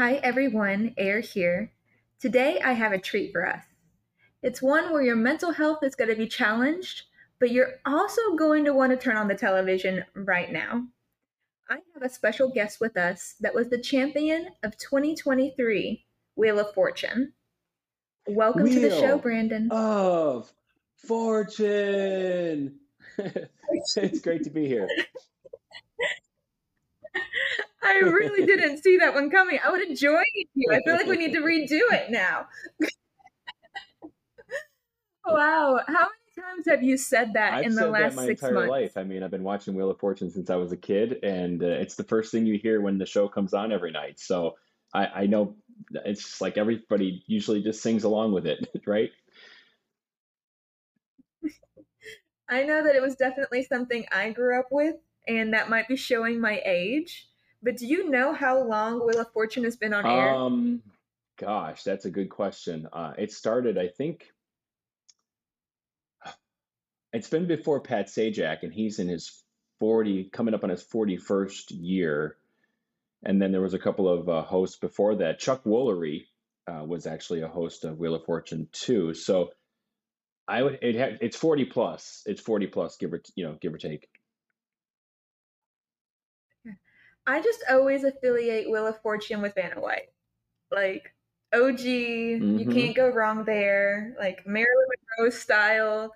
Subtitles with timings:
[0.00, 1.72] Hi everyone, Air here.
[2.18, 3.62] Today I have a treat for us.
[4.42, 7.02] It's one where your mental health is going to be challenged,
[7.38, 10.86] but you're also going to want to turn on the television right now.
[11.68, 16.72] I have a special guest with us that was the champion of 2023 Wheel of
[16.72, 17.34] Fortune.
[18.26, 19.68] Welcome to the show, Wheel Brandon.
[19.70, 20.50] of
[20.96, 22.76] Fortune.
[23.18, 24.88] it's great to be here.
[27.82, 29.58] I really didn't see that one coming.
[29.64, 30.72] I would have joined you.
[30.72, 32.46] I feel like we need to redo it now.
[35.26, 35.80] wow.
[35.86, 38.70] How many times have you said that I've in the last my six entire months?
[38.70, 38.96] life.
[38.96, 41.66] I mean, I've been watching Wheel of Fortune since I was a kid, and uh,
[41.66, 44.20] it's the first thing you hear when the show comes on every night.
[44.20, 44.56] So
[44.92, 45.56] I, I know
[46.04, 49.10] it's like everybody usually just sings along with it, right?
[52.48, 55.96] I know that it was definitely something I grew up with, and that might be
[55.96, 57.29] showing my age.
[57.62, 60.34] But do you know how long Wheel of Fortune has been on air?
[60.34, 60.82] Um,
[61.38, 62.88] gosh, that's a good question.
[62.92, 64.32] Uh, it started, I think,
[67.12, 69.42] it's been before Pat Sajak, and he's in his
[69.78, 72.36] 40, coming up on his 41st year.
[73.24, 75.38] And then there was a couple of uh, hosts before that.
[75.38, 76.26] Chuck Woolery
[76.66, 79.14] uh, was actually a host of Wheel of Fortune too.
[79.14, 79.50] So
[80.48, 82.22] I would it ha- it's 40 plus.
[82.26, 84.08] It's 40 plus, give or you know, give or take.
[87.30, 90.08] I just always affiliate Wheel of Fortune with Vanna White.
[90.70, 91.14] Like,
[91.54, 94.14] OG, you hmm can't go wrong there.
[94.18, 94.86] Like, Marilyn
[95.18, 96.14] Monroe style.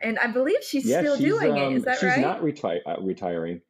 [0.00, 1.72] And I believe she's Yeah, still she's doing it.
[1.72, 2.14] Is um that she's right?
[2.14, 3.62] She's not retire uh, retiring.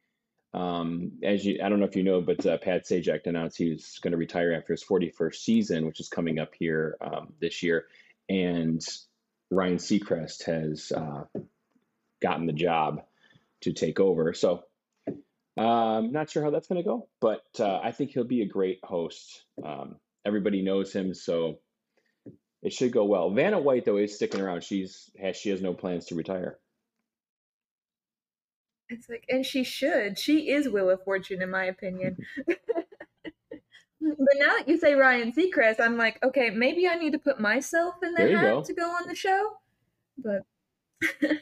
[0.53, 3.71] Um, as you, I don't know if you know, but uh, Pat Sajak announced he
[3.71, 7.63] was going to retire after his 41st season, which is coming up here um, this
[7.63, 7.87] year.
[8.29, 8.85] And
[9.49, 11.25] Ryan Seacrest has uh,
[12.21, 13.03] gotten the job
[13.61, 14.33] to take over.
[14.33, 14.63] So
[15.57, 18.47] um, not sure how that's going to go, but uh, I think he'll be a
[18.47, 19.45] great host.
[19.63, 21.59] Um, everybody knows him, so
[22.61, 23.31] it should go well.
[23.31, 24.63] Vanna White, though, is sticking around.
[24.63, 26.57] She's has she has no plans to retire.
[28.89, 30.19] It's like, and she should.
[30.19, 32.17] She is Wheel of Fortune, in my opinion.
[34.17, 37.39] But now that you say Ryan Seacrest, I'm like, okay, maybe I need to put
[37.39, 38.63] myself in the hat go.
[38.63, 39.57] to go on the show.
[40.17, 40.41] But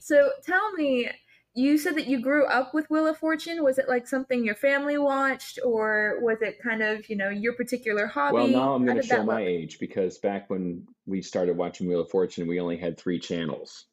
[0.00, 1.10] so tell me,
[1.54, 3.64] you said that you grew up with Wheel of Fortune.
[3.64, 7.54] Was it like something your family watched, or was it kind of, you know, your
[7.54, 8.34] particular hobby?
[8.34, 9.48] Well, now I'm going to show my look?
[9.48, 13.86] age because back when we started watching Wheel of Fortune, we only had three channels.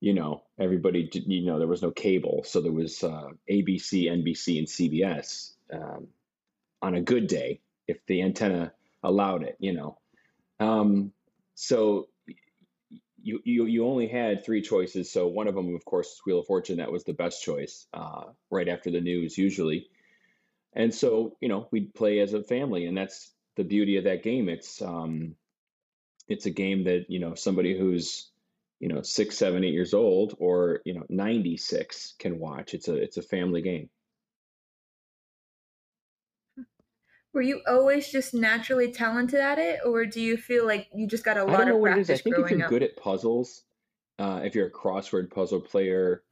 [0.00, 4.04] You know, everybody, did, you know, there was no cable, so there was uh, ABC,
[4.04, 6.08] NBC, and CBS um,
[6.80, 9.56] on a good day if the antenna allowed it.
[9.58, 9.98] You know,
[10.58, 11.12] um,
[11.54, 12.08] so
[13.22, 15.10] you you you only had three choices.
[15.10, 16.78] So one of them, of course, is Wheel of Fortune.
[16.78, 19.88] That was the best choice, uh, right after the news, usually.
[20.72, 24.22] And so, you know, we'd play as a family, and that's the beauty of that
[24.22, 24.48] game.
[24.48, 25.34] It's um,
[26.28, 28.30] it's a game that, you know, somebody who's,
[28.78, 32.74] you know, six, seven, eight years old, or you know, 96 can watch.
[32.74, 33.90] It's a it's a family game.
[37.32, 41.24] Were you always just naturally talented at it, or do you feel like you just
[41.24, 42.10] got a lot don't know of what it is.
[42.10, 42.70] I think if you're up?
[42.70, 43.62] good at puzzles,
[44.18, 46.22] uh, if you're a crossword puzzle player,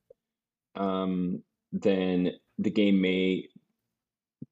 [0.75, 1.43] um,
[1.73, 3.49] then the game may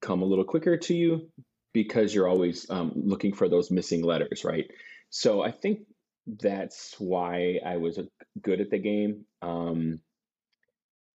[0.01, 1.29] come a little quicker to you
[1.73, 4.65] because you're always um, looking for those missing letters, right?
[5.09, 5.81] So I think
[6.25, 8.03] that's why I was uh,
[8.41, 9.99] good at the game, um,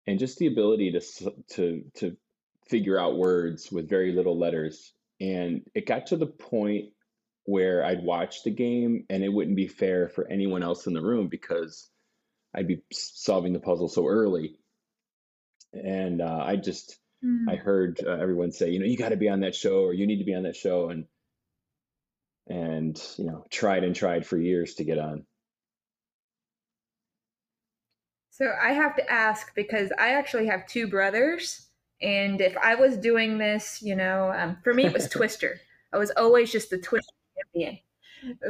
[0.06, 2.17] and just the ability to to to
[2.69, 4.93] figure out words with very little letters.
[5.23, 6.91] And it got to the point
[7.45, 11.03] where I'd watch the game, and it wouldn't be fair for anyone else in the
[11.03, 11.91] room because
[12.55, 14.59] I'd be solving the puzzle so early,
[15.75, 16.99] and uh, I just
[17.47, 17.57] I Hmm.
[17.57, 20.07] heard uh, everyone say, you know, you got to be on that show or you
[20.07, 21.07] need to be on that show, and
[22.49, 25.27] and you know, tried and tried for years to get on.
[28.31, 31.69] So I have to ask because I actually have two brothers,
[32.03, 35.61] and if I was doing this, you know, um, for me it was Twister.
[35.93, 37.79] I was always just the Twister champion,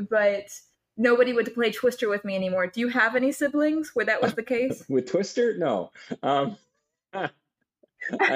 [0.09, 0.49] but
[0.97, 2.67] nobody would play Twister with me anymore.
[2.67, 4.85] Do you have any siblings where that was the case?
[4.89, 5.91] With Twister, no.
[6.23, 6.57] Um,
[7.13, 7.31] I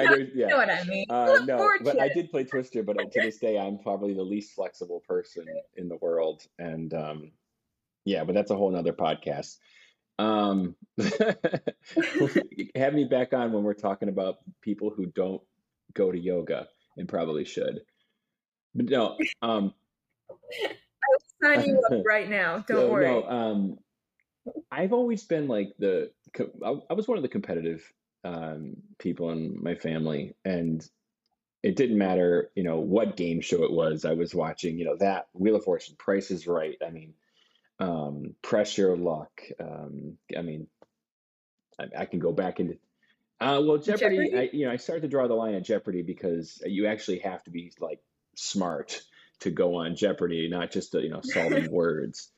[0.07, 1.05] do, you know what I mean?
[1.09, 4.53] Uh, no, but I did play Twister, but to this day, I'm probably the least
[4.53, 6.43] flexible person in the world.
[6.57, 7.31] And um,
[8.05, 9.57] yeah, but that's a whole nother podcast.
[10.19, 10.75] Um,
[12.75, 15.41] have me back on when we're talking about people who don't
[15.93, 16.67] go to yoga
[16.97, 17.81] and probably should.
[18.73, 19.73] But no, um,
[20.29, 22.63] I'll Sign you up right now.
[22.67, 23.05] Don't so worry.
[23.05, 23.77] no, um,
[24.71, 26.11] I've always been like the,
[26.65, 27.83] I, I was one of the competitive
[28.23, 30.87] um, people in my family, and
[31.63, 34.05] it didn't matter, you know, what game show it was.
[34.05, 36.77] I was watching, you know, that Wheel of Fortune, Price is Right.
[36.85, 37.13] I mean,
[37.79, 39.41] um, Press Your Luck.
[39.59, 40.67] Um, I mean,
[41.79, 42.77] I, I, can go back into.
[43.39, 44.17] Uh, well, Jeopardy.
[44.17, 44.37] Jeopardy?
[44.37, 47.43] I, you know, I started to draw the line at Jeopardy because you actually have
[47.43, 47.99] to be like
[48.35, 49.01] smart
[49.41, 52.29] to go on Jeopardy, not just you know solving words.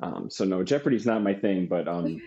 [0.00, 2.20] Um, so no, Jeopardy's not my thing, but um,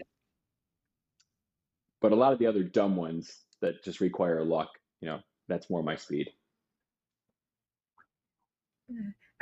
[2.01, 4.69] but a lot of the other dumb ones that just require luck,
[5.01, 6.29] you know, that's more my speed.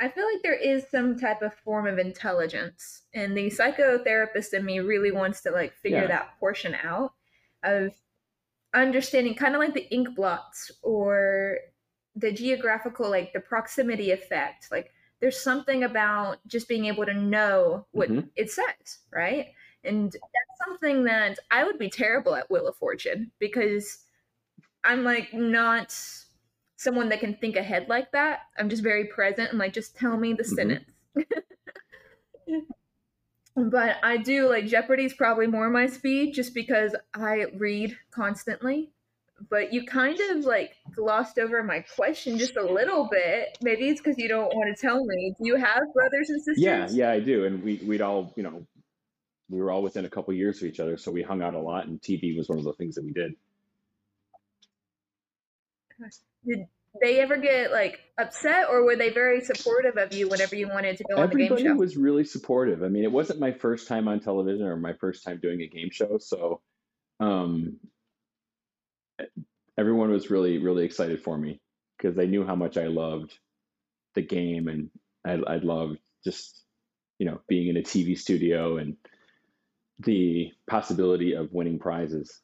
[0.00, 4.64] I feel like there is some type of form of intelligence, and the psychotherapist in
[4.64, 6.06] me really wants to like figure yeah.
[6.06, 7.12] that portion out
[7.64, 7.92] of
[8.74, 11.58] understanding, kind of like the ink blots or
[12.14, 14.68] the geographical, like the proximity effect.
[14.70, 18.28] Like there's something about just being able to know what mm-hmm.
[18.36, 19.46] it says, right?
[19.84, 24.04] And that's something that I would be terrible at Wheel of Fortune because
[24.84, 25.96] I'm like not
[26.78, 28.40] someone that can think ahead like that.
[28.56, 30.54] I'm just very present and like just tell me the mm-hmm.
[30.54, 30.84] sentence.
[33.56, 38.92] but I do like Jeopardy's probably more my speed just because I read constantly.
[39.50, 43.58] But you kind of like glossed over my question just a little bit.
[43.60, 45.34] Maybe it's because you don't want to tell me.
[45.38, 46.62] Do you have brothers and sisters?
[46.62, 47.44] Yeah, yeah, I do.
[47.44, 48.66] And we we'd all, you know,
[49.48, 51.60] we were all within a couple years of each other, so we hung out a
[51.60, 53.34] lot, and TV was one of the things that we did.
[56.46, 56.66] Did
[57.00, 60.96] they ever get like upset, or were they very supportive of you whenever you wanted
[60.98, 61.78] to go Everybody on the game show?
[61.78, 62.82] was really supportive.
[62.82, 65.66] I mean, it wasn't my first time on television or my first time doing a
[65.66, 66.60] game show, so
[67.20, 67.78] um,
[69.76, 71.60] everyone was really really excited for me
[71.96, 73.38] because they knew how much I loved
[74.14, 74.90] the game and
[75.24, 76.64] I, I loved just
[77.18, 78.96] you know being in a TV studio and
[80.00, 82.40] the possibility of winning prizes.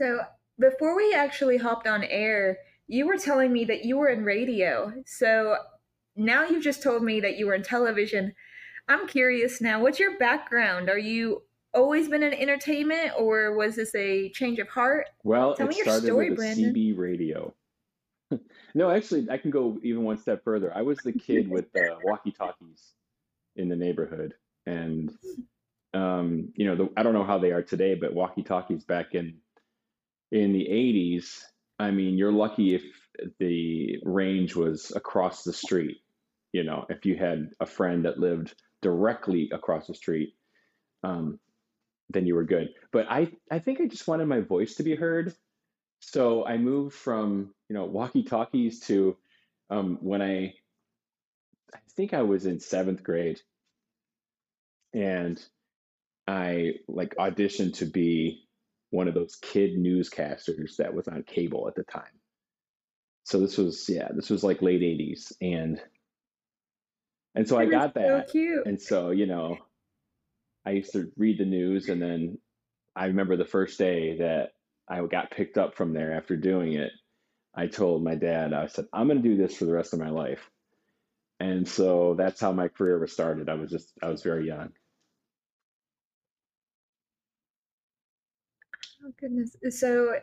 [0.00, 0.20] So
[0.58, 4.92] before we actually hopped on air, you were telling me that you were in radio.
[5.06, 5.56] So
[6.16, 8.34] now you've just told me that you were in television.
[8.88, 10.88] I'm curious now, what's your background?
[10.88, 11.42] Are you
[11.72, 15.08] always been in entertainment or was this a change of heart?
[15.22, 16.74] Well, Tell it me started your story, with Brandon.
[16.74, 17.54] CB radio.
[18.74, 20.72] no, actually, I can go even one step further.
[20.74, 22.94] I was the kid with the walkie-talkies
[23.56, 24.34] in the neighborhood,
[24.66, 25.10] and
[25.92, 29.38] um, you know, the, I don't know how they are today, but walkie-talkies back in
[30.30, 31.42] in the 80s,
[31.78, 32.84] I mean, you're lucky if
[33.38, 35.98] the range was across the street.
[36.52, 40.34] You know, if you had a friend that lived directly across the street,
[41.02, 41.38] um,
[42.10, 42.70] then you were good.
[42.92, 45.34] But I, I think I just wanted my voice to be heard.
[46.00, 49.16] So I moved from, you know, walkie talkies to
[49.68, 50.54] um, when I,
[51.72, 53.40] I think I was in seventh grade
[54.92, 55.40] and
[56.26, 58.48] I like auditioned to be
[58.90, 62.02] one of those kid newscasters that was on cable at the time.
[63.24, 65.80] So this was yeah, this was like late '80s, and
[67.34, 69.56] and so I got that, so and so you know,
[70.66, 72.38] I used to read the news, and then
[72.96, 74.50] I remember the first day that
[74.88, 76.90] I got picked up from there after doing it.
[77.54, 80.00] I told my dad, I said, I'm going to do this for the rest of
[80.00, 80.50] my life.
[81.38, 83.48] And so that's how my career was started.
[83.48, 84.70] I was just, I was very young.
[89.10, 89.56] Oh goodness.
[89.70, 90.14] So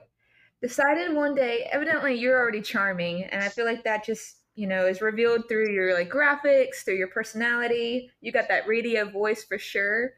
[0.62, 4.86] decided one day, evidently you're already charming, and I feel like that just, you know,
[4.88, 8.12] is revealed through your like graphics, through your personality.
[8.22, 10.12] You got that radio voice for sure.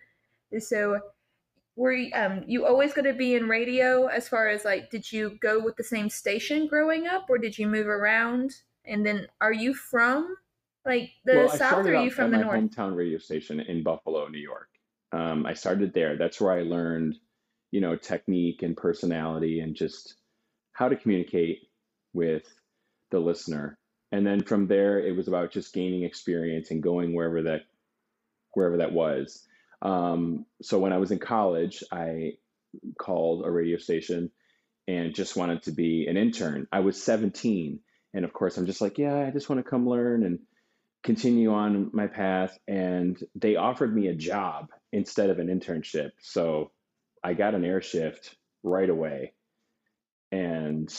[0.51, 0.99] And So
[1.75, 5.11] were you, um you always going to be in radio as far as like did
[5.11, 8.51] you go with the same station growing up or did you move around?
[8.85, 10.35] And then are you from
[10.85, 12.59] like the well, south or are you from the north?
[12.59, 14.69] hometown radio station in Buffalo, New York.
[15.11, 16.17] Um, I started there.
[16.17, 17.17] That's where I learned
[17.71, 20.15] you know, technique and personality and just
[20.73, 21.59] how to communicate
[22.13, 22.43] with
[23.11, 23.77] the listener.
[24.11, 27.61] And then from there, it was about just gaining experience and going wherever that
[28.53, 29.45] wherever that was.
[29.81, 32.33] Um, so when I was in college, I
[32.99, 34.31] called a radio station
[34.87, 36.67] and just wanted to be an intern.
[36.71, 37.79] I was 17,
[38.13, 40.39] and of course, I'm just like, yeah, I just want to come learn and
[41.03, 42.57] continue on my path.
[42.67, 46.09] And they offered me a job instead of an internship.
[46.19, 46.71] So
[47.23, 49.33] I got an air shift right away.
[50.31, 50.93] And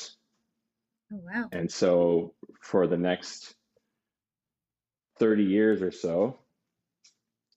[1.12, 1.48] oh, wow.
[1.52, 3.54] And so for the next
[5.18, 6.38] 30 years or so,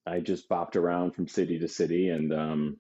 [0.06, 2.78] I just bopped around from city to city and um,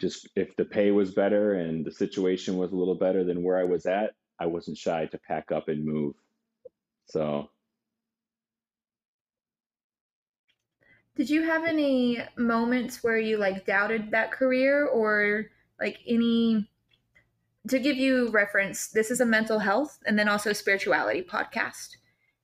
[0.00, 3.58] just if the pay was better and the situation was a little better than where
[3.58, 6.14] I was at, I wasn't shy to pack up and move.
[7.06, 7.48] So
[11.18, 15.46] Did you have any moments where you like doubted that career or
[15.80, 16.70] like any
[17.68, 21.96] to give you reference, this is a mental health and then also spirituality podcast.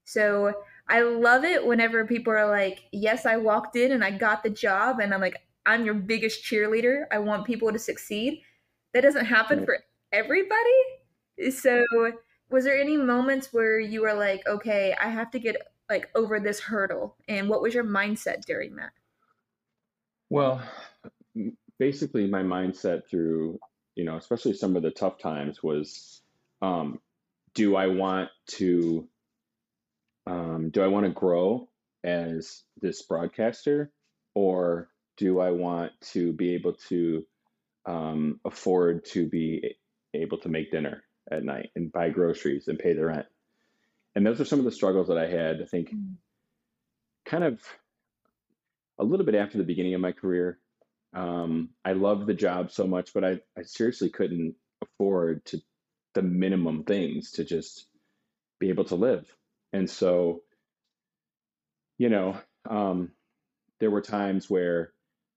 [0.05, 0.53] So
[0.89, 4.51] I love it whenever people are like, Yes, I walked in and I got the
[4.51, 4.99] job.
[4.99, 7.05] And I'm like, I'm your biggest cheerleader.
[7.13, 8.43] I want people to succeed.
[8.93, 9.79] That doesn't happen for
[10.13, 11.51] everybody.
[11.51, 11.85] So,
[12.51, 15.57] was there any moments where you were like, okay, I have to get
[15.89, 17.17] like over this hurdle?
[17.29, 18.93] And what was your mindset during that?
[20.31, 20.63] Well,
[21.79, 23.59] basically, my mindset through,
[23.95, 26.23] you know, especially some of the tough times was,
[26.63, 27.01] um,
[27.55, 29.09] do I want to
[30.27, 31.69] um, do I want to grow
[32.03, 33.93] as this broadcaster
[34.35, 37.25] or do I want to be able to
[37.87, 39.77] um, afford to be
[40.15, 43.27] able to make dinner at night and buy groceries and pay the rent?
[44.15, 46.15] And those are some of the struggles that I had, I think, mm.
[47.25, 47.61] kind of
[48.99, 50.59] a little bit after the beginning of my career.
[51.15, 55.61] Um, I loved the job so much, but I, I seriously couldn't afford to
[56.15, 57.87] the minimum things to just
[58.61, 59.27] be able to live.
[59.73, 60.43] And so,
[61.99, 62.37] you know,
[62.69, 63.11] um,
[63.81, 64.93] there were times where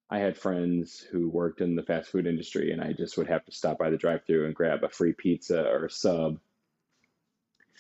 [0.09, 3.43] I had friends who worked in the fast food industry, and I just would have
[3.45, 6.39] to stop by the drive through and grab a free pizza or a sub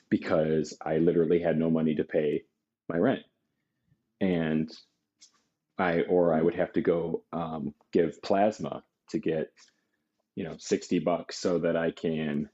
[0.09, 2.43] because I literally had no money to pay
[2.89, 3.23] my rent.
[4.21, 4.71] And
[5.77, 9.51] I, or I would have to go um, give plasma to get,
[10.35, 12.49] you know, 60 bucks so that I can,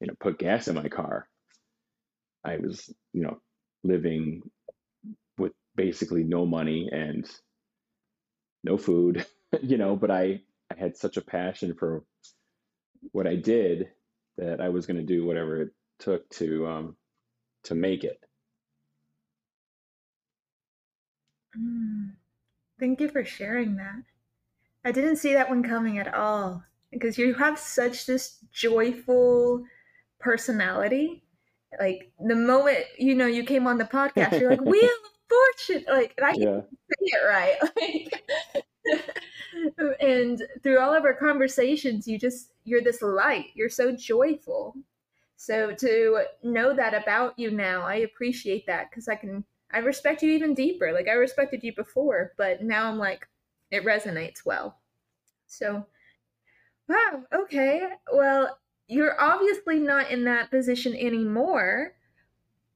[0.00, 1.28] you know, put gas in my car.
[2.44, 3.40] I was, you know,
[3.84, 4.42] living
[5.38, 7.28] with basically no money and
[8.64, 9.26] no food,
[9.62, 10.40] you know, but I,
[10.70, 12.04] I had such a passion for
[13.12, 13.88] what I did
[14.38, 16.96] that I was going to do whatever it took to, um,
[17.64, 18.18] to make it.
[21.58, 22.12] Mm,
[22.78, 24.02] thank you for sharing that.
[24.84, 29.64] I didn't see that one coming at all because you have such this joyful
[30.18, 31.22] personality
[31.78, 35.84] like the moment you know you came on the podcast, you're like Wheel of Fortune,
[35.88, 36.60] like I yeah.
[36.60, 38.12] say it right.
[38.82, 39.20] Like,
[40.00, 43.46] and through all of our conversations, you just you're this light.
[43.54, 44.74] You're so joyful.
[45.40, 49.42] So to know that about you now, I appreciate that because I can
[49.72, 50.92] I respect you even deeper.
[50.92, 53.26] Like I respected you before, but now I'm like
[53.70, 54.76] it resonates well.
[55.46, 55.86] So
[56.90, 57.88] wow, okay.
[58.12, 61.94] Well, you're obviously not in that position anymore.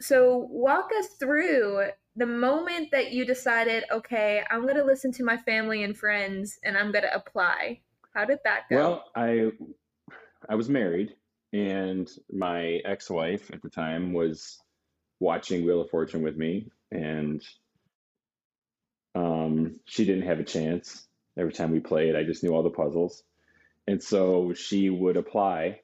[0.00, 5.24] So, walk us through the moment that you decided, okay, I'm going to listen to
[5.24, 7.80] my family and friends and I'm going to apply.
[8.14, 8.76] How did that go?
[8.76, 9.50] Well, I
[10.48, 11.14] I was married
[11.54, 14.58] and my ex-wife at the time was
[15.20, 17.42] watching Wheel of Fortune with me and
[19.14, 21.06] um, she didn't have a chance.
[21.38, 23.22] Every time we played, I just knew all the puzzles.
[23.86, 25.80] And so she would apply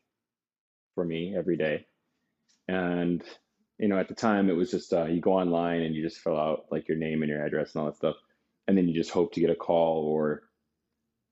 [0.94, 1.86] for me every day.
[2.66, 3.22] And
[3.78, 6.20] you know, at the time, it was just uh, you go online and you just
[6.20, 8.16] fill out like your name and your address and all that stuff,
[8.68, 10.42] and then you just hope to get a call or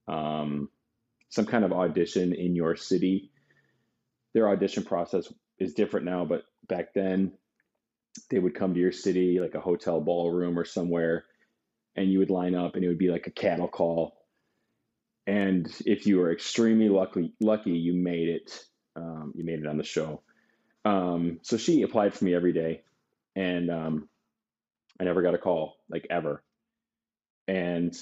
[0.09, 0.71] um,
[1.29, 3.31] some kind of audition in your city.
[4.39, 5.27] Their audition process
[5.59, 7.33] is different now, but back then
[8.31, 11.25] they would come to your city, like a hotel ballroom or somewhere,
[11.97, 14.17] and you would line up, and it would be like a cattle call.
[15.27, 18.65] And if you were extremely lucky, lucky, you made it
[18.95, 20.23] um, you made it on the show.
[20.85, 22.83] Um, so she applied for me every day,
[23.35, 24.09] and um,
[25.01, 26.45] I never got a call, like ever.
[27.49, 27.93] And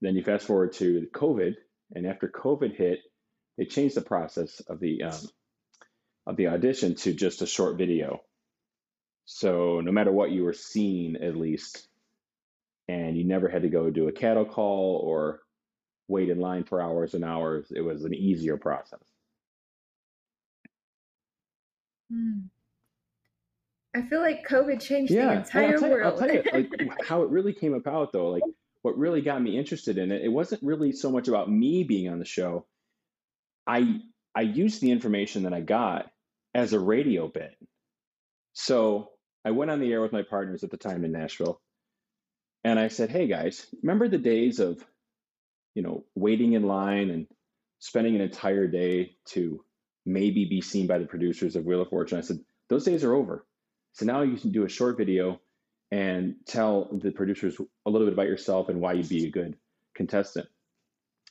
[0.00, 1.56] then you fast forward to COVID,
[1.92, 3.00] and after COVID hit,
[3.58, 5.28] they changed the process of the um,
[6.26, 8.22] of the audition to just a short video.
[9.24, 11.88] So no matter what you were seeing, at least,
[12.88, 15.40] and you never had to go do a cattle call or
[16.08, 17.72] wait in line for hours and hours.
[17.74, 19.00] It was an easier process.
[22.12, 22.44] Mm.
[23.94, 26.70] I feel like COVID changed the entire I'll tell you, I'll tell you like
[27.08, 28.28] how it really came about though.
[28.28, 28.42] Like
[28.82, 32.08] what really got me interested in it, it wasn't really so much about me being
[32.08, 32.66] on the show.
[33.66, 34.00] I
[34.34, 36.12] I used the information that I got
[36.56, 37.54] as a radio bit.
[38.54, 39.10] So
[39.44, 41.60] I went on the air with my partners at the time in Nashville,
[42.64, 44.84] and I said, "Hey guys, remember the days of,
[45.74, 47.26] you know, waiting in line and
[47.80, 49.62] spending an entire day to
[50.06, 52.18] maybe be seen by the producers of Wheel of Fortune.
[52.18, 53.44] I said, those days are over.
[53.92, 55.40] So now you can do a short video
[55.90, 59.56] and tell the producers a little bit about yourself and why you'd be a good
[59.94, 60.48] contestant.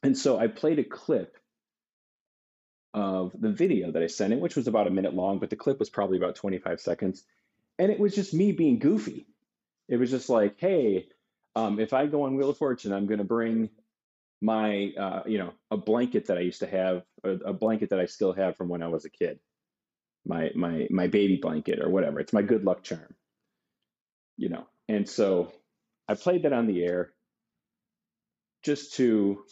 [0.04, 1.38] And so I played a clip
[2.96, 5.58] of the video that I sent in, which was about a minute long, but the
[5.58, 7.24] clip was probably about 25 seconds.
[7.78, 9.28] And it was just me being goofy.
[9.90, 11.10] It was just like, hey,
[11.56, 13.70] um, if I go on Wheel of Fortune, I'm going to bring
[14.42, 18.00] my uh, you know a blanket that I used to have, a, a blanket that
[18.00, 19.40] I still have from when I was a kid,
[20.26, 22.20] my my my baby blanket or whatever.
[22.20, 23.16] It's my good luck charm,
[24.38, 24.68] you know.
[24.88, 25.52] And so
[26.08, 27.12] I played that on the air
[28.64, 29.44] just to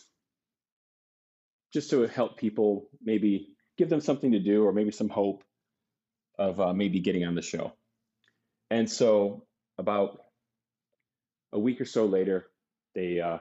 [1.73, 5.43] just to help people maybe give them something to do or maybe some hope
[6.37, 7.73] of uh, maybe getting on the show.
[8.69, 9.45] And so
[9.77, 10.19] about
[11.51, 12.47] a week or so later,
[12.95, 13.39] they uh,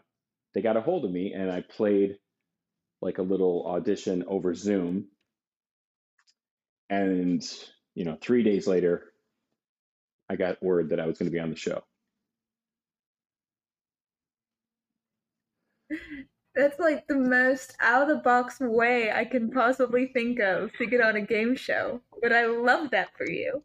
[0.55, 2.19] they got a hold of me and I played
[3.01, 5.07] like a little audition over Zoom.
[6.89, 7.43] And
[7.95, 9.13] you know, three days later,
[10.29, 11.83] I got word that I was going to be on the show.
[16.55, 20.87] That's like the most out of the box way I can possibly think of to
[20.87, 22.01] get on a game show.
[22.21, 23.63] But I love that for you.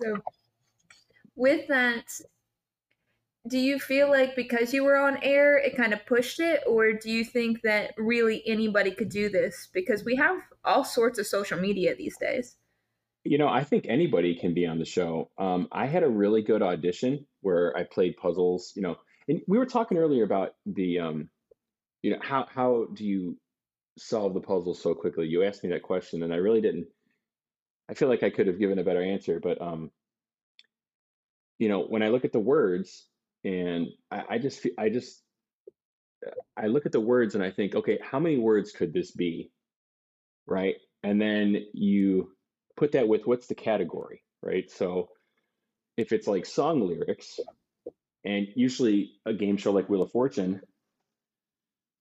[0.00, 0.16] So,
[1.34, 2.04] with that,
[3.48, 6.62] do you feel like because you were on air, it kind of pushed it?
[6.66, 9.68] Or do you think that really anybody could do this?
[9.72, 12.56] Because we have all sorts of social media these days.
[13.24, 15.30] You know, I think anybody can be on the show.
[15.36, 18.96] Um, I had a really good audition where I played puzzles, you know,
[19.28, 21.28] and we were talking earlier about the, um,
[22.02, 23.36] you know, how, how do you
[23.98, 25.26] solve the puzzle so quickly?
[25.26, 26.86] You asked me that question and I really didn't,
[27.88, 29.90] I feel like I could have given a better answer, but, um,
[31.58, 33.06] you know, when I look at the words,
[33.44, 35.22] and I, I just I just
[36.56, 39.50] I look at the words and I think, okay, how many words could this be,
[40.46, 40.76] right?
[41.02, 42.32] And then you
[42.76, 44.70] put that with what's the category, right?
[44.70, 45.08] So
[45.96, 47.40] if it's like song lyrics,
[48.24, 50.60] and usually a game show like Wheel of Fortune,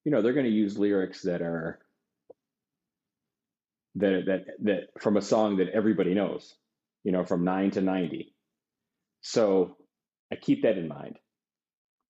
[0.05, 1.79] you know, they're going to use lyrics that are
[3.95, 6.55] that that that from a song that everybody knows,
[7.03, 8.33] you know, from 9 to 90.
[9.21, 9.77] So
[10.31, 11.17] I keep that in mind.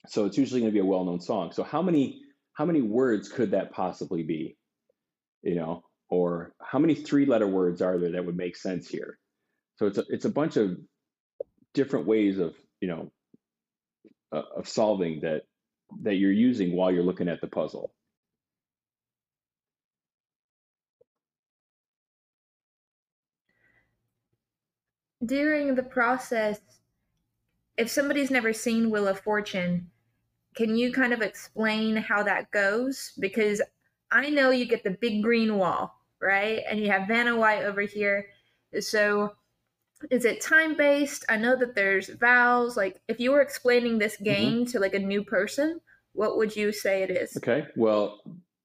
[0.07, 1.51] So it's usually going to be a well-known song.
[1.51, 2.21] So how many
[2.53, 4.57] how many words could that possibly be?
[5.41, 9.17] You know, or how many three-letter words are there that would make sense here?
[9.77, 10.77] So it's a, it's a bunch of
[11.73, 13.11] different ways of you know
[14.33, 15.43] uh, of solving that
[16.01, 17.91] that you're using while you're looking at the puzzle.
[25.25, 26.59] During the process,
[27.77, 29.89] if somebody's never seen Wheel of Fortune,
[30.55, 33.13] can you kind of explain how that goes?
[33.19, 33.61] Because
[34.11, 36.61] I know you get the big green wall, right?
[36.69, 38.27] And you have Vanna White over here.
[38.79, 39.33] So
[40.09, 41.25] is it time based?
[41.29, 42.77] I know that there's vowels.
[42.77, 44.23] Like if you were explaining this mm-hmm.
[44.23, 44.71] game mm-hmm.
[44.71, 45.81] to like a new person,
[46.13, 47.37] what would you say it is?
[47.37, 47.65] Okay.
[47.75, 48.19] Well,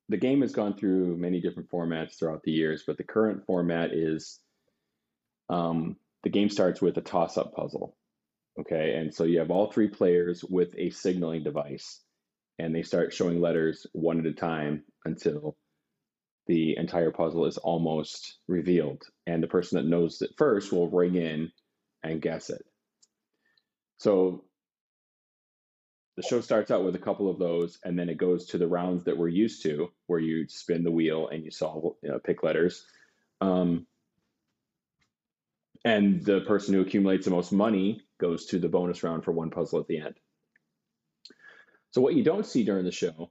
[0.08, 3.92] the game has gone through many different formats throughout the years, but the current format
[3.92, 4.38] is
[5.48, 7.96] um, the game starts with a toss up puzzle.
[8.58, 12.00] Okay, and so you have all three players with a signaling device,
[12.58, 15.56] and they start showing letters one at a time until
[16.46, 19.02] the entire puzzle is almost revealed.
[19.26, 21.50] And the person that knows it first will ring in
[22.02, 22.64] and guess it.
[23.98, 24.44] So
[26.16, 28.68] the show starts out with a couple of those, and then it goes to the
[28.68, 32.18] rounds that we're used to, where you spin the wheel and you solve, you know,
[32.18, 32.84] pick letters.
[33.40, 33.86] Um,
[35.84, 39.50] and the person who accumulates the most money goes to the bonus round for one
[39.50, 40.14] puzzle at the end.
[41.90, 43.30] So what you don't see during the show,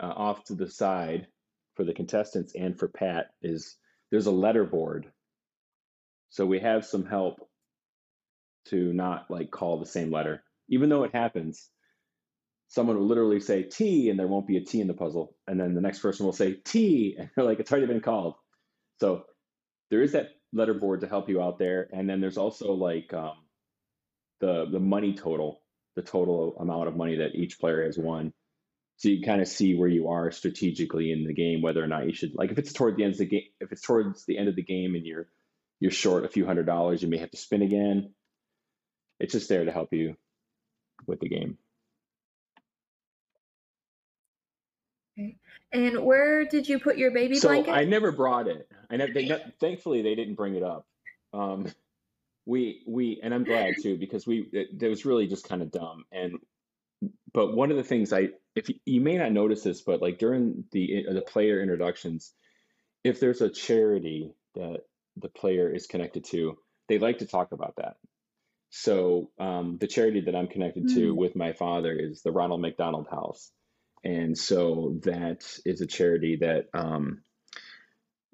[0.00, 1.26] uh, off to the side
[1.74, 3.76] for the contestants and for Pat, is
[4.10, 5.10] there's a letter board.
[6.30, 7.48] So we have some help
[8.66, 11.68] to not like call the same letter, even though it happens.
[12.68, 15.60] Someone will literally say T and there won't be a T in the puzzle, and
[15.60, 18.34] then the next person will say T and they're like it's already been called.
[19.00, 19.24] So
[19.90, 23.12] there is that letter board to help you out there, and then there's also like
[23.12, 23.34] um,
[24.40, 25.60] the the money total,
[25.96, 28.32] the total amount of money that each player has won.
[28.96, 32.06] So you kind of see where you are strategically in the game, whether or not
[32.06, 34.38] you should like if it's toward the end of the game, if it's towards the
[34.38, 35.26] end of the game and you're
[35.80, 38.14] you're short a few hundred dollars, you may have to spin again.
[39.18, 40.16] It's just there to help you
[41.06, 41.58] with the game.
[45.18, 45.36] Okay.
[45.72, 47.72] And where did you put your baby so blanket?
[47.72, 48.68] I never brought it.
[48.90, 49.12] I never.
[49.12, 49.30] They,
[49.60, 50.86] thankfully, they didn't bring it up.
[51.32, 51.66] Um,
[52.46, 55.70] we we and I'm glad too because we it, it was really just kind of
[55.70, 56.38] dumb and
[57.32, 60.18] but one of the things I if you, you may not notice this but like
[60.18, 62.32] during the the player introductions
[63.02, 64.80] if there's a charity that
[65.16, 66.56] the player is connected to
[66.88, 67.96] they like to talk about that.
[68.70, 71.16] So um, the charity that I'm connected to mm.
[71.16, 73.50] with my father is the Ronald McDonald House.
[74.02, 77.22] And so that is a charity that um,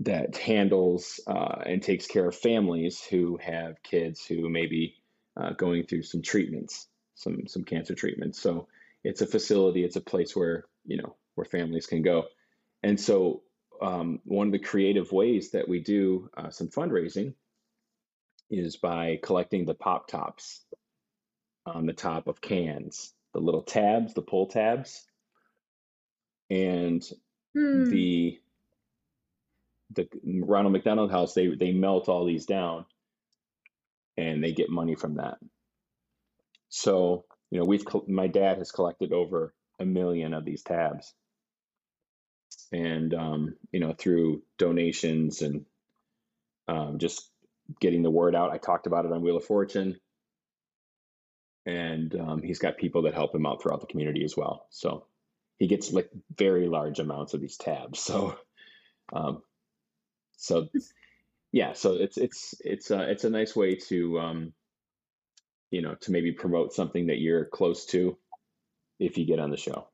[0.00, 4.96] that handles uh, and takes care of families who have kids who may be
[5.36, 6.88] uh, going through some treatments,
[7.20, 8.40] some some cancer treatments.
[8.40, 8.68] So
[9.04, 12.24] it's a facility, it's a place where you know where families can go.
[12.82, 13.42] And so,
[13.82, 17.34] um, one of the creative ways that we do uh, some fundraising
[18.50, 20.62] is by collecting the pop tops
[21.66, 25.04] on the top of cans, the little tabs, the pull tabs,
[26.50, 27.02] and
[27.54, 27.84] Hmm.
[27.90, 28.40] the
[29.92, 31.34] the Ronald McDonald House.
[31.34, 32.86] They they melt all these down,
[34.16, 35.38] and they get money from that.
[36.70, 41.12] So you know, we've my dad has collected over a million of these tabs,
[42.72, 45.66] and um, you know, through donations and
[46.68, 47.28] um, just
[47.80, 48.52] getting the word out.
[48.52, 49.98] I talked about it on Wheel of Fortune,
[51.66, 54.66] and um, he's got people that help him out throughout the community as well.
[54.70, 55.06] So
[55.58, 58.00] he gets like very large amounts of these tabs.
[58.10, 58.36] So,
[59.12, 59.42] um,
[60.36, 60.68] so
[61.52, 64.52] yeah, so it's it's it's uh, it's a nice way to um,
[65.70, 68.16] you know to maybe promote something that you're close to
[68.98, 69.88] if you get on the show.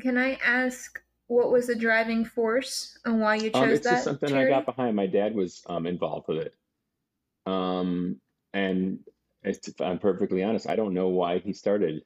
[0.00, 3.90] Can I ask what was the driving force and why you chose Um, it's that
[3.92, 4.52] just something charity?
[4.52, 4.96] I got behind.
[4.96, 6.54] My dad was um, involved with it,
[7.46, 8.20] um,
[8.52, 9.00] and
[9.42, 12.02] if I'm perfectly honest, I don't know why he started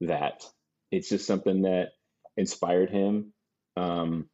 [0.00, 0.44] that.
[0.90, 1.90] It's just something that
[2.36, 3.32] inspired him.
[3.76, 4.28] Um,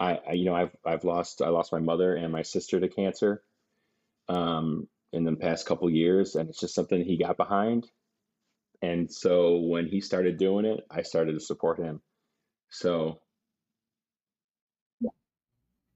[0.00, 2.88] I, I, you know, I've I've lost I lost my mother and my sister to
[2.88, 3.42] cancer
[4.28, 7.86] um, in the past couple years, and it's just something he got behind.
[8.80, 12.00] And so when he started doing it, I started to support him.
[12.70, 13.20] So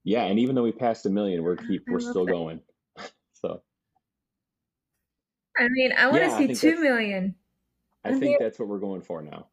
[0.03, 2.31] yeah, and even though we passed a million, we're keep we're still that.
[2.31, 2.61] going.
[3.39, 3.61] So
[5.57, 7.35] I mean, I want to yeah, I see two million.
[8.03, 9.47] I think that's what we're going for now.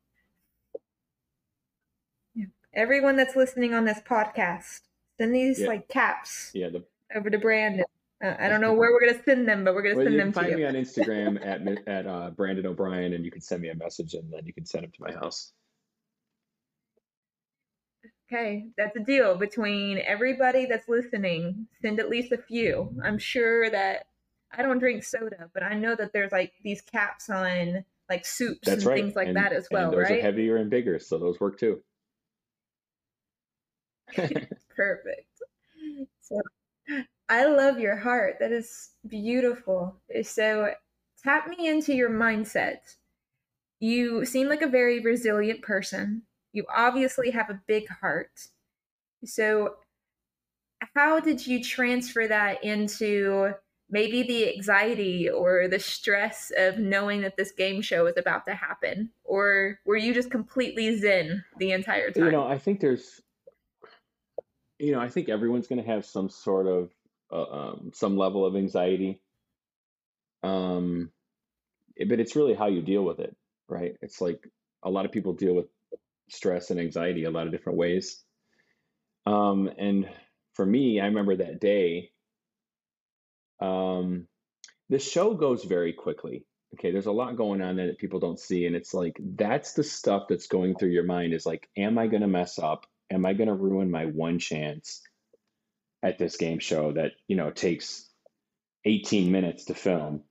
[2.73, 4.81] Everyone that's listening on this podcast,
[5.19, 6.71] send these Yeah, like caps yeah.
[6.71, 6.85] The
[7.15, 7.85] over to Brandon.
[8.22, 10.33] Uh, I don't know where we're gonna send them, but we're gonna well, send them
[10.33, 10.64] can to find you.
[10.66, 11.46] Find me on Instagram
[11.87, 14.53] at at uh, Brandon O'Brien, and you can send me a message, and then you
[14.53, 15.53] can send them to my house.
[18.33, 21.66] Okay, that's a deal between everybody that's listening.
[21.83, 22.94] Send at least a few.
[23.03, 24.07] I'm sure that
[24.53, 28.61] I don't drink soda, but I know that there's like these caps on like soups
[28.66, 30.22] That's and right, things like and that as well, those are right?
[30.22, 31.83] heavier and bigger, so those work too.
[34.14, 35.29] Perfect.
[36.22, 36.40] So
[37.29, 38.37] I love your heart.
[38.41, 39.97] That is beautiful.
[40.23, 40.73] So
[41.23, 42.97] tap me into your mindset.
[43.81, 46.23] You seem like a very resilient person.
[46.53, 48.49] You obviously have a big heart.
[49.25, 49.77] So
[50.95, 53.55] how did you transfer that into
[53.91, 58.55] maybe the anxiety or the stress of knowing that this game show is about to
[58.55, 59.11] happen?
[59.25, 62.27] Or were you just completely zen the entire time?
[62.27, 62.47] You know.
[62.47, 63.23] I think there's,
[64.79, 66.91] you know, I think everyone's going to have some sort of
[67.35, 69.20] uh, um, some level of anxiety.
[70.44, 71.11] Um,
[71.99, 73.35] eh, but it's really how you deal with it,
[73.68, 73.97] right?
[74.01, 74.47] It's like
[74.83, 75.66] a lot of people deal with
[76.29, 78.23] stress and anxiety a lot of different ways.
[79.27, 80.09] Um, and
[80.55, 82.11] for me, I remember that day.
[83.61, 84.29] Um,
[84.88, 86.44] the show goes very quickly.
[86.75, 89.75] Okay, there's a lot going on there that people don't see, and it's like that's
[89.75, 92.87] the stuff that's going through your mind is like, am I going to mess up?
[93.11, 95.01] Am I going to ruin my one chance
[96.05, 98.11] at this game show that, you know, takes
[98.85, 100.25] 18 minutes to film?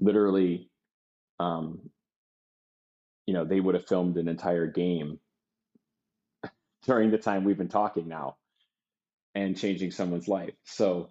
[0.00, 0.70] Literally,
[1.40, 1.90] um,
[3.26, 5.20] you know, they would have filmed an entire game
[6.86, 8.36] during the time we've been talking now
[9.34, 10.54] and changing someone's life.
[10.64, 11.10] So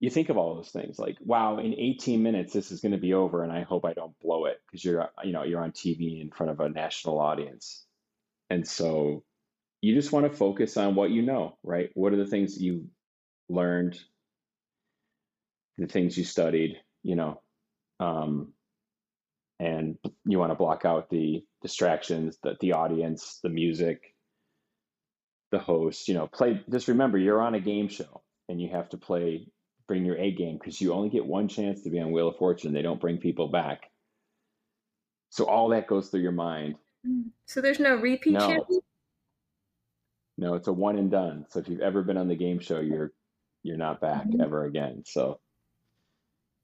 [0.00, 2.98] you think of all those things like, wow, in 18 minutes this is going to
[2.98, 5.72] be over, and I hope I don't blow it because you're, you know, you're on
[5.72, 7.84] TV in front of a national audience,
[8.50, 9.24] and so
[9.80, 11.90] you just want to focus on what you know, right?
[11.94, 12.88] What are the things you
[13.48, 13.98] learned,
[15.76, 17.40] the things you studied, you know,
[18.00, 18.52] um,
[19.60, 24.14] and you want to block out the distractions, the the audience, the music,
[25.50, 26.62] the host, you know, play.
[26.70, 29.48] Just remember, you're on a game show, and you have to play
[29.88, 32.36] bring your A game because you only get one chance to be on Wheel of
[32.36, 32.74] Fortune.
[32.74, 33.90] They don't bring people back.
[35.30, 36.76] So all that goes through your mind.
[37.06, 37.30] Mm.
[37.46, 38.84] So there's no repeat No, channel?
[40.38, 41.46] No, it's a one and done.
[41.50, 43.12] So if you've ever been on the game show, you're
[43.64, 44.40] you're not back Mhm.
[44.40, 45.02] ever again.
[45.06, 45.40] So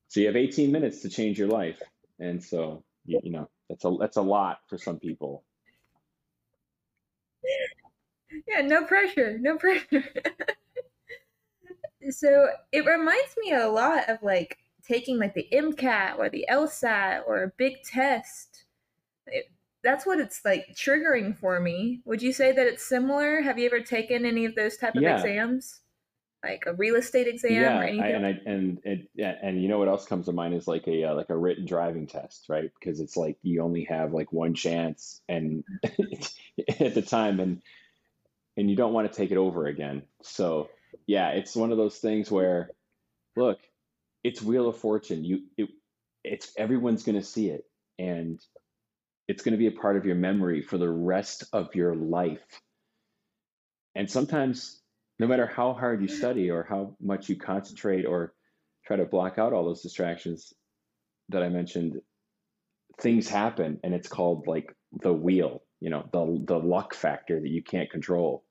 [0.09, 1.83] so you have 18 minutes to change your life.
[2.19, 5.45] And so you, you know, that's a that's a lot for some people.
[8.49, 10.05] Yeah, no pressure, no pressure.
[12.11, 17.23] so it reminds me a lot of like taking like the MCAT or the LSAT
[17.27, 18.65] or a big test.
[19.27, 19.47] It,
[19.85, 22.03] that's what it's like triggering for me.
[22.07, 23.42] Would you say that it's similar?
[23.42, 25.81] Have you ever taken any of those type of Yeah, exams?
[26.44, 29.68] like a real estate exam Yeah, or I, and I and it yeah, and you
[29.68, 32.47] know what else comes to mind is like a uh, like a written driving test,
[32.49, 32.70] right?
[32.81, 37.61] Because it's like you only have like one chance, and at the time, and
[38.57, 40.05] and you don't want to take it over again.
[40.23, 40.70] So
[41.07, 42.73] yeah, it's one of those things where,
[43.37, 43.61] look,
[44.25, 45.25] it's Wheel of Fortune.
[45.25, 45.70] You it,
[46.25, 47.64] it's everyone's going to see it,
[47.99, 48.40] and
[49.29, 52.61] it's going to be a part of your memory for the rest of your life.
[53.95, 54.83] And sometimes,
[55.19, 58.35] no matter how hard you study or how much you concentrate or
[58.87, 60.53] try to block out all those distractions
[61.31, 62.01] that I mentioned,
[63.01, 67.49] things happen, and it's called like the wheel, you know, the the luck factor that
[67.49, 68.45] you can't control.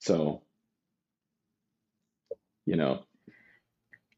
[0.00, 0.42] So,
[2.66, 3.04] you know,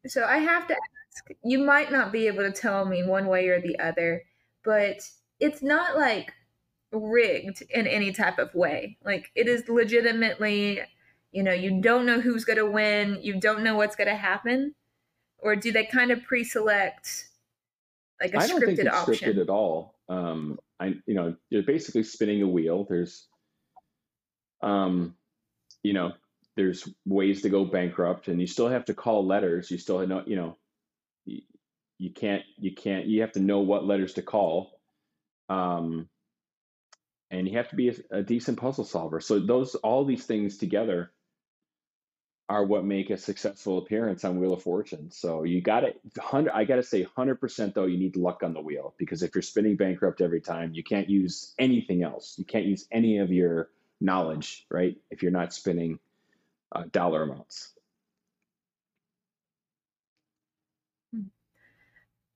[0.07, 3.49] So I have to ask, you might not be able to tell me one way
[3.49, 4.23] or the other,
[4.65, 5.09] but
[5.41, 6.33] it's not like
[6.93, 8.97] rigged in any type of way.
[9.05, 10.81] Like it is legitimately,
[11.33, 14.17] you know, you don't know who's going to win, you don't know what's going to
[14.17, 14.75] happen,
[15.39, 17.29] or do they kind of pre-select
[18.21, 19.39] like a I don't think scripted it's scripted option?
[19.41, 19.95] at all.
[20.09, 22.87] Um, I, you know, you're basically spinning a wheel.
[22.89, 23.27] There's,
[24.63, 25.15] um,
[25.83, 26.13] you know,
[26.57, 29.71] there's ways to go bankrupt, and you still have to call letters.
[29.71, 30.57] You still know, you know,
[31.99, 34.81] you can't, you can't, you have to know what letters to call.
[35.49, 36.09] Um,
[37.31, 39.21] and you have to be a, a decent puzzle solver.
[39.21, 41.11] So those, all these things together
[42.49, 45.11] are what make a successful appearance on Wheel of Fortune.
[45.11, 45.95] So you got to,
[46.55, 49.43] I got to say, 100% though, you need luck on the wheel because if you're
[49.43, 52.35] spinning bankrupt every time, you can't use anything else.
[52.39, 54.97] You can't use any of your knowledge, right?
[55.11, 55.99] If you're not spinning
[56.73, 57.74] uh, dollar amounts.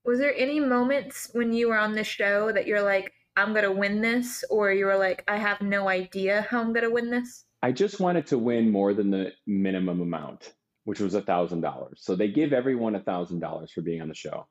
[0.09, 3.67] Was there any moments when you were on the show that you're like, I'm going
[3.67, 6.91] to win this, or you were like, I have no idea how I'm going to
[6.91, 7.45] win this?
[7.63, 12.01] I just wanted to win more than the minimum amount, which was a thousand dollars.
[12.01, 14.47] So they give everyone a thousand dollars for being on the show.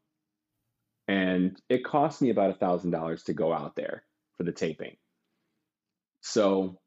[1.07, 4.03] And it cost me about a thousand dollars to go out there
[4.37, 4.95] for the taping.
[6.21, 6.77] So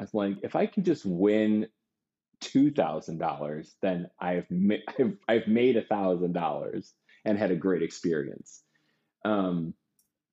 [0.00, 1.66] I was like, if I can just win
[2.40, 6.94] two thousand dollars, then I've ma- I've, I've made a thousand dollars
[7.26, 8.62] and had a great experience.
[9.26, 9.74] Um,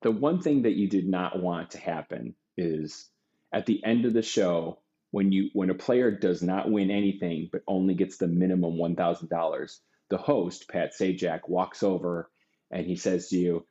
[0.04, 3.10] the one thing that you did not want to happen is
[3.54, 4.80] at the end of the show
[5.12, 8.96] when you when a player does not win anything but only gets the minimum one
[8.96, 12.32] thousand dollars, the host Pat Sajak walks over
[12.72, 13.66] and he says to you,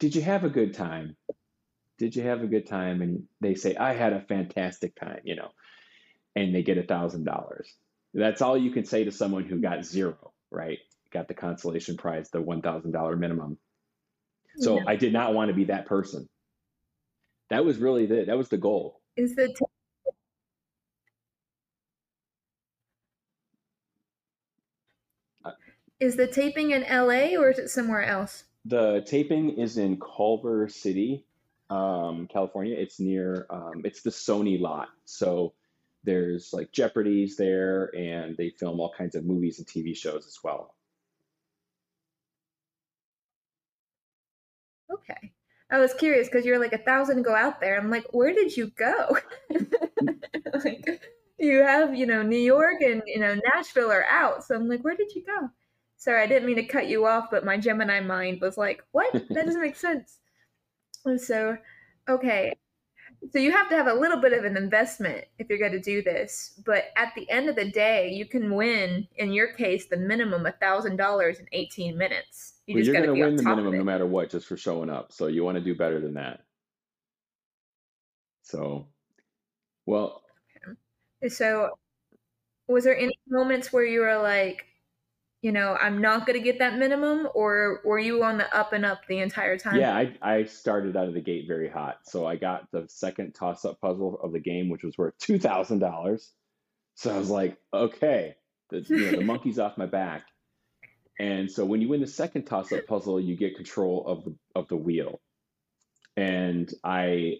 [0.00, 1.16] "Did you have a good time?
[1.98, 5.36] Did you have a good time?" And they say, "I had a fantastic time," you
[5.36, 5.50] know,
[6.36, 7.72] and they get a thousand dollars.
[8.14, 10.78] That's all you can say to someone who got zero, right?
[11.16, 13.56] Got the consolation prize, the one thousand dollar minimum.
[14.58, 14.84] So Yeah.
[14.86, 16.28] I did not want to be that person.
[17.48, 19.00] That was really the that was the goal.
[19.16, 19.64] Is the t-
[25.42, 25.52] Uh,
[26.00, 28.44] is the taping in LA or is it somewhere else?
[28.66, 31.24] The taping is in Culver City,
[31.70, 32.76] um, California.
[32.76, 34.90] It's near um, it's the Sony lot.
[35.06, 35.54] So
[36.04, 40.38] there's like Jeopardy's there, and they film all kinds of movies and TV shows as
[40.44, 40.75] well.
[45.70, 47.78] I was curious because you're like a thousand go out there.
[47.78, 49.18] I'm like, where did you go?
[50.64, 51.02] like,
[51.38, 54.44] you have, you know, New York and, you know, Nashville are out.
[54.44, 55.50] So I'm like, where did you go?
[55.96, 59.12] Sorry, I didn't mean to cut you off, but my Gemini mind was like, what?
[59.12, 60.18] That doesn't make sense.
[61.04, 61.56] And so,
[62.08, 62.54] okay.
[63.32, 65.80] So you have to have a little bit of an investment if you're going to
[65.80, 66.60] do this.
[66.64, 70.46] But at the end of the day, you can win, in your case, the minimum
[70.46, 72.54] a $1,000 in 18 minutes.
[72.66, 74.90] You Well, just you're going to win the minimum no matter what, just for showing
[74.90, 75.12] up.
[75.12, 76.44] So you want to do better than that.
[78.42, 78.86] So,
[79.86, 80.22] well,
[81.28, 81.78] So,
[82.68, 84.66] was there any moments where you were like,
[85.46, 88.72] you know, I'm not going to get that minimum, or were you on the up
[88.72, 89.76] and up the entire time?
[89.76, 91.98] yeah, I I started out of the gate very hot.
[92.02, 95.78] So I got the second toss-up puzzle of the game, which was worth two thousand
[95.78, 96.32] dollars.
[96.96, 98.34] So I was like, okay,
[98.70, 100.24] the you know, the monkey's off my back.
[101.20, 104.66] And so when you win the second toss-up puzzle, you get control of the of
[104.66, 105.20] the wheel.
[106.16, 107.34] And I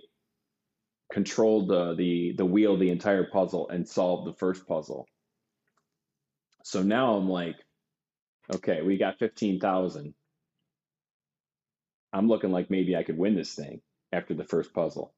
[1.12, 5.09] controlled the the the wheel the entire puzzle and solved the first puzzle.
[6.62, 7.57] So now I'm like,
[8.55, 10.15] okay, we got 15,000.
[12.13, 13.81] I'm looking like maybe I could win this thing
[14.13, 15.13] after the first puzzle.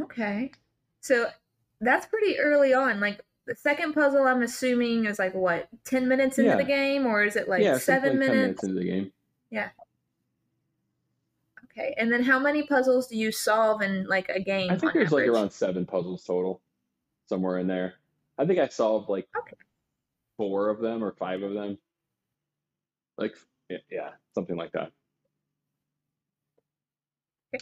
[0.00, 0.50] Okay.
[1.00, 1.26] So
[1.80, 3.00] that's pretty early on.
[3.00, 7.24] Like the second puzzle, I'm assuming is like what, 10 minutes into the game, or
[7.24, 8.42] is it like Yeah, seven like 10 minutes?
[8.42, 9.12] minutes into the game.
[9.50, 9.68] Yeah.
[11.64, 11.94] Okay.
[11.96, 14.70] And then how many puzzles do you solve in like a game?
[14.70, 16.60] I think there's like around seven puzzles total,
[17.26, 17.94] somewhere in there.
[18.38, 19.56] I think I solved like Okay.
[20.36, 21.78] four of them or five of them.
[23.16, 23.36] Like,
[23.68, 24.92] yeah, yeah, something like that.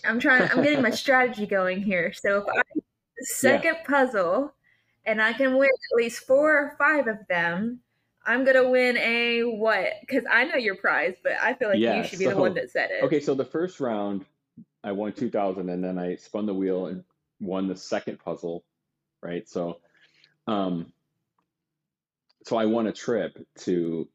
[0.05, 0.51] I'm trying.
[0.51, 2.13] I'm getting my strategy going here.
[2.13, 2.63] So if I
[3.19, 4.55] the second puzzle,
[5.07, 7.81] and I can win at least four or five of them,
[8.27, 9.93] I'm gonna win a what?
[10.01, 12.55] Because I know your prize, but I feel like Yeah, you should be the one
[12.55, 13.05] that said it.
[13.05, 14.27] Okay, so the first round,
[14.85, 17.05] I won 2000 and then I spun the wheel and
[17.41, 18.65] won the second puzzle,
[19.23, 19.49] right?
[19.49, 19.81] So,
[20.47, 20.93] um,
[22.45, 24.09] so I won a trip to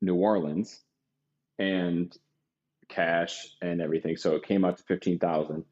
[0.00, 0.80] New Orleans
[1.58, 2.16] and
[2.88, 4.16] cash and everything.
[4.16, 5.64] So it came out to 15,000.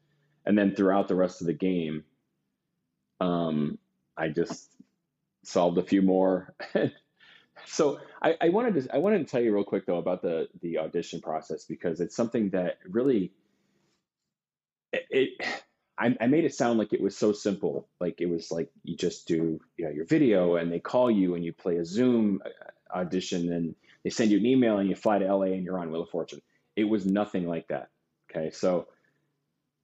[0.45, 2.05] And then throughout the rest of the game,
[3.19, 3.77] um,
[4.15, 4.69] I just
[5.43, 6.55] solved a few more.
[7.65, 10.47] so I, I wanted to I wanted to tell you real quick though about the
[10.61, 13.33] the audition process because it's something that really
[14.91, 15.63] it, it
[15.99, 17.87] I, I made it sound like it was so simple.
[17.99, 21.35] Like it was like you just do you know your video and they call you
[21.35, 24.95] and you play a zoom uh, audition and they send you an email and you
[24.95, 26.41] fly to la and you're on wheel of fortune.
[26.75, 27.89] It was nothing like that.
[28.31, 28.51] Okay?
[28.51, 28.87] So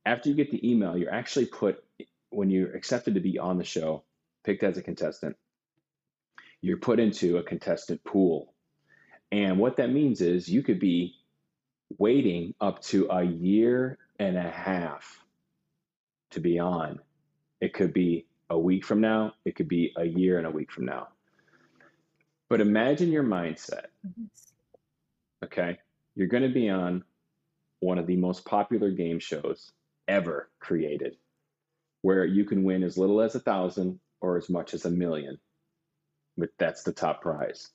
[0.05, 1.83] after you get the email you're actually put
[2.29, 4.03] when you're accepted to be on the show
[4.43, 5.35] picked as a contestant
[6.61, 8.53] you're put into a contestant pool.
[9.31, 11.15] And what that means is you could be
[11.99, 15.24] waiting up to a year and a half
[16.35, 16.99] to be on.
[17.59, 20.71] It could be a week from now, it could be a year and a week
[20.71, 21.07] from now.
[22.47, 23.87] But imagine your mindset,
[25.43, 25.79] okay?
[26.15, 27.03] You're going to be on
[27.79, 29.71] one of the most popular game shows
[30.07, 31.15] ever created,
[32.03, 35.39] where you can win as little as a thousand or as much as a million.
[36.37, 37.69] But that's the top prize.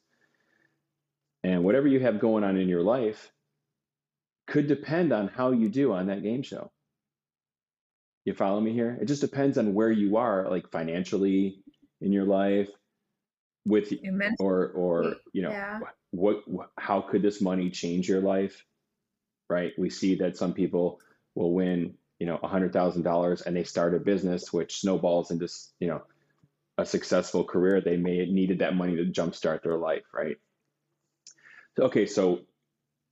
[1.43, 3.33] And whatever you have going on in your life
[4.47, 6.71] could depend on how you do on that game show.
[8.25, 8.99] You follow me here?
[9.01, 11.63] It just depends on where you are, like financially
[12.01, 12.69] in your life,
[13.67, 15.81] with mental- or or you know Yeah.
[16.13, 18.67] what, what how could this money change your life?
[19.51, 19.73] Right?
[19.79, 21.01] We see that some people
[21.35, 25.31] will win, you know, a hundred thousand dollars and they start a business which snowballs
[25.31, 25.49] into
[25.81, 26.03] you know
[26.79, 27.81] a successful career.
[27.81, 30.39] They may have needed that money to jumpstart their life, right?
[31.77, 32.47] So, okay, so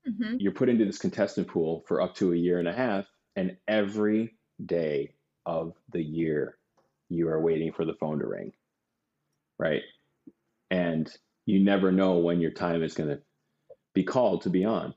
[0.06, 0.38] Mhm.
[0.38, 3.58] you're put into this contestant pool for up to a year and a half, and
[3.66, 5.12] every day
[5.46, 6.56] of the year,
[7.08, 8.52] you are waiting for the phone to ring,
[9.58, 9.82] right?
[10.70, 11.10] And
[11.46, 13.20] you never know when your time is going to
[13.94, 14.94] be called to be on.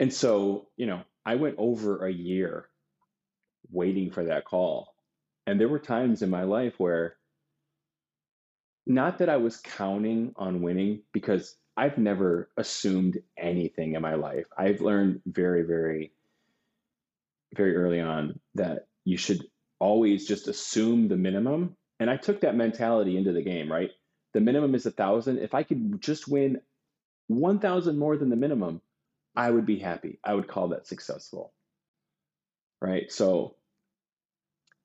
[0.00, 2.68] And so, you know, I went over a year
[3.70, 4.94] waiting for that call.
[5.46, 7.16] And there were times in my life where,
[8.86, 14.46] not that I was counting on winning, because I've never assumed anything in my life.
[14.56, 16.12] I've learned very, very,
[17.54, 19.42] very early on that you should
[19.78, 21.76] always just assume the minimum.
[22.00, 23.90] And I took that mentality into the game, right?
[24.32, 25.38] The minimum is a thousand.
[25.38, 26.60] If I could just win
[27.28, 28.80] 1,000 more than the minimum,
[29.36, 30.18] I would be happy.
[30.24, 31.52] I would call that successful,
[32.80, 33.10] right?
[33.10, 33.56] So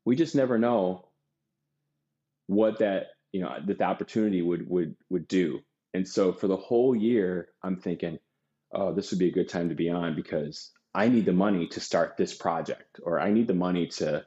[0.05, 1.07] we just never know
[2.47, 5.59] what that, you know, that the opportunity would, would, would do.
[5.93, 8.19] And so for the whole year, I'm thinking,
[8.73, 11.67] oh, this would be a good time to be on because I need the money
[11.67, 14.25] to start this project or I need the money to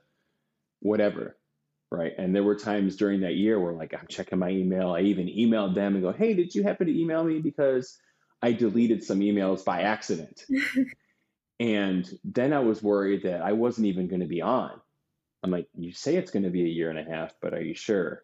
[0.80, 1.36] whatever.
[1.90, 2.12] Right.
[2.16, 4.92] And there were times during that year where like I'm checking my email.
[4.92, 7.40] I even emailed them and go, Hey, did you happen to email me?
[7.40, 7.98] Because
[8.40, 10.44] I deleted some emails by accident.
[11.60, 14.80] and then I was worried that I wasn't even going to be on.
[15.42, 17.62] I'm like, you say it's going to be a year and a half, but are
[17.62, 18.22] you sure?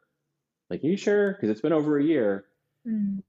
[0.70, 1.32] Like, are you sure?
[1.32, 2.46] Because it's been over a year
[2.86, 3.22] Mm.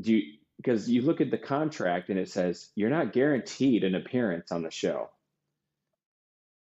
[0.00, 3.94] do you because you look at the contract and it says you're not guaranteed an
[3.94, 5.10] appearance on the show.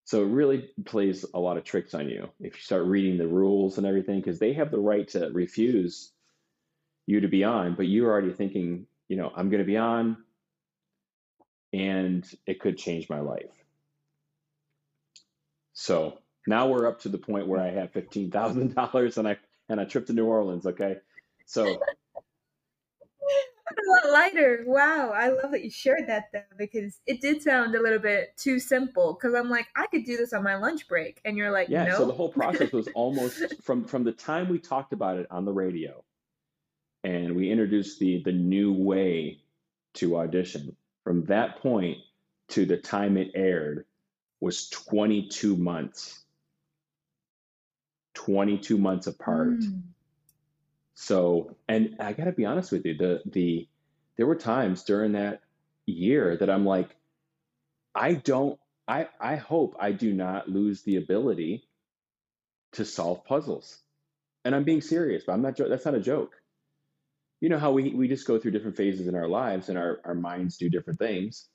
[0.06, 2.30] So it really plays a lot of tricks on you.
[2.40, 6.12] If you start reading the rules and everything because they have the right to refuse
[7.08, 10.18] you to be on but you're already thinking you know i'm going to be on
[11.74, 13.52] and it could change my life.
[15.74, 19.38] So now we're up to the point where i have $15000 and i
[19.70, 20.98] and a trip to new orleans okay?
[21.46, 21.80] So
[23.70, 24.64] A lot lighter.
[24.66, 28.38] Wow, I love that you shared that though because it did sound a little bit
[28.38, 29.14] too simple.
[29.14, 31.86] Because I'm like, I could do this on my lunch break, and you're like, Yeah,
[31.86, 31.98] no.
[31.98, 35.46] so the whole process was almost from from the time we talked about it on
[35.46, 36.04] the radio
[37.04, 39.40] and we introduced the the new way
[39.94, 40.76] to audition.
[41.04, 41.98] From that point
[42.50, 43.86] to the time it aired
[44.42, 46.24] was 22 months.
[48.16, 49.60] 22 months apart.
[49.60, 49.82] Mm.
[51.00, 53.68] So, and I got to be honest with you, the the
[54.18, 55.42] there were times during that
[55.86, 56.90] year that I'm like
[57.94, 61.68] I don't I I hope I do not lose the ability
[62.74, 63.78] to solve puzzles.
[64.44, 66.34] And I'm being serious, but I'm not that's not a joke.
[67.42, 70.02] You know how we we just go through different phases in our lives and our
[70.04, 71.48] our minds do different things.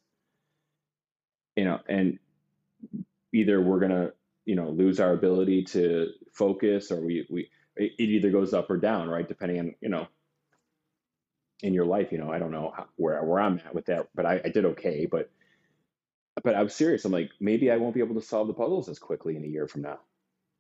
[1.56, 2.20] You know, and
[3.34, 4.12] either we're to,
[4.44, 8.76] you know, lose our ability to focus or we we it either goes up or
[8.76, 9.26] down, right?
[9.26, 10.06] Depending on, you know,
[11.62, 14.08] in your life, you know, I don't know how, where where I'm at with that,
[14.14, 15.06] but I, I did okay.
[15.06, 15.30] But
[16.42, 17.04] but I was serious.
[17.04, 19.48] I'm like, maybe I won't be able to solve the puzzles as quickly in a
[19.48, 19.98] year from now.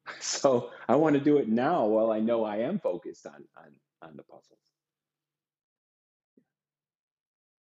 [0.20, 3.72] So I want to do it now while I know I am focused on on
[4.02, 4.58] on the puzzles.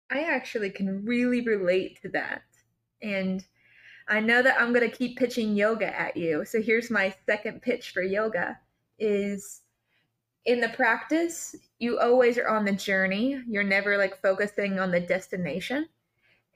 [0.09, 2.41] I actually can really relate to that.
[3.01, 3.43] And
[4.07, 6.43] I know that I'm going to keep pitching yoga at you.
[6.45, 8.59] So here's my second pitch for yoga
[9.01, 9.61] is
[10.45, 13.41] in the practice, you always are on the journey.
[13.47, 15.87] You're never like focusing on the destination.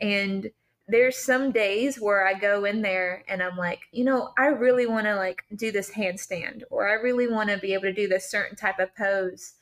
[0.01, 0.49] And
[0.87, 4.85] there's some days where I go in there and I'm like, you know, I really
[4.85, 8.07] want to like do this handstand or I really want to be able to do
[8.07, 9.53] this certain type of pose.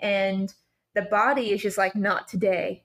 [0.00, 0.52] And
[0.94, 2.84] the body is just like, not today.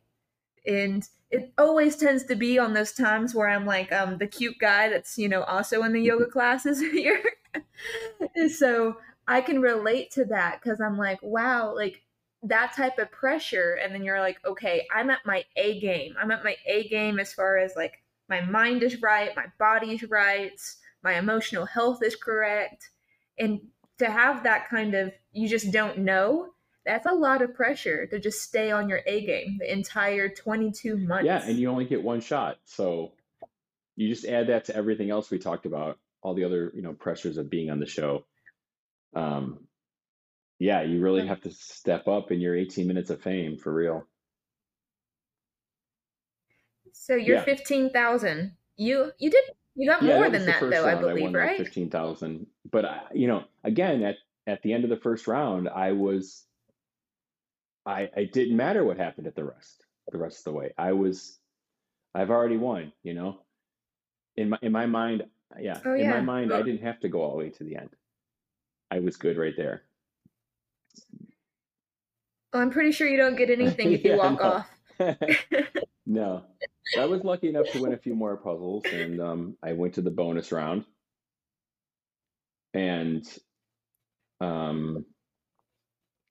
[0.66, 4.58] And it always tends to be on those times where I'm like um the cute
[4.60, 7.24] guy that's, you know, also in the yoga classes here.
[8.56, 8.98] so
[9.30, 12.02] I can relate to that because I'm like, wow, like
[12.44, 16.16] that type of pressure and then you're like okay i'm at my a game.
[16.20, 20.04] I'm at my a game as far as like my mind is right my body's
[20.10, 20.60] right
[21.04, 22.90] my emotional health is correct
[23.38, 23.60] and
[23.98, 26.52] to have that kind of you just don't know
[26.86, 30.96] that's a lot of pressure to just stay on your a game the entire 22
[30.98, 31.26] months.
[31.26, 33.12] yeah and you only get one shot so
[33.98, 36.94] you just add that to everything else we talked about all the other you know
[36.94, 38.24] pressures of being on the show
[39.16, 39.68] um,
[40.60, 44.08] yeah, you really have to step up in your 18 minutes of fame for real.
[46.94, 47.40] So you're Yeah.
[47.40, 48.56] 15,000.
[48.78, 49.44] You you did
[49.76, 50.92] you got Yeah, more that than that though, I.
[50.92, 51.56] I believe, like right?
[51.56, 52.48] 15,000.
[52.72, 56.48] But I, you know, again, at at the end of the first round, I was
[57.86, 60.74] I it didn't matter what happened at the rest, the rest of the way.
[60.78, 61.40] I was
[62.16, 63.46] I've already won, you know.
[64.38, 65.30] In my in my mind,
[65.60, 66.22] yeah, Oh in my yeah.
[66.22, 67.96] mind, I didn't have to go all the way to the end.
[68.92, 69.84] I was good right there.
[72.54, 74.46] Well, I'm pretty sure you don't get anything if you Yeah, walk no.
[74.46, 74.70] off.
[76.06, 76.44] No.
[76.98, 80.02] I was lucky enough to win a few more puzzles and um I went to
[80.02, 80.86] the bonus round
[82.74, 83.24] and
[84.42, 85.06] um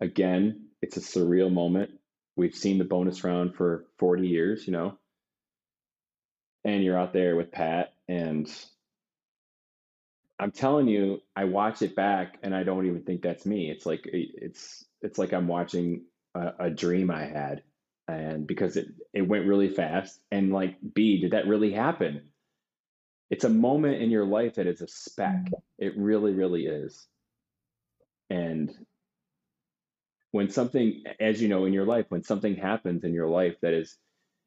[0.00, 1.90] again, it's a surreal moment.
[2.36, 4.98] We've seen the bonus round for 40 years, you know,
[6.64, 8.48] and you're out there with Pat and
[10.38, 13.70] I'm telling you, I watch it back and I don't even think that's me.
[13.70, 17.62] It's like it's it's like I'm watching a, a dream I had,
[18.06, 20.20] and because it it went really fast.
[20.30, 22.22] And like, B, did that really happen?
[23.30, 25.36] It's a moment in your life that is a speck.
[25.36, 25.54] Mm-hmm.
[25.84, 27.06] It really, really is.
[28.30, 28.72] And
[30.30, 33.72] when something, as you know, in your life, when something happens in your life that
[33.72, 33.96] is,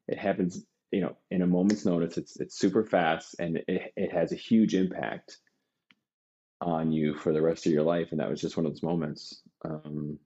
[0.08, 2.16] it happens, you know, in a moment's notice.
[2.16, 5.38] It's it's super fast and it it has a huge impact
[6.62, 8.08] on you for the rest of your life.
[8.10, 9.42] And that was just one of those moments.
[9.64, 10.18] Um,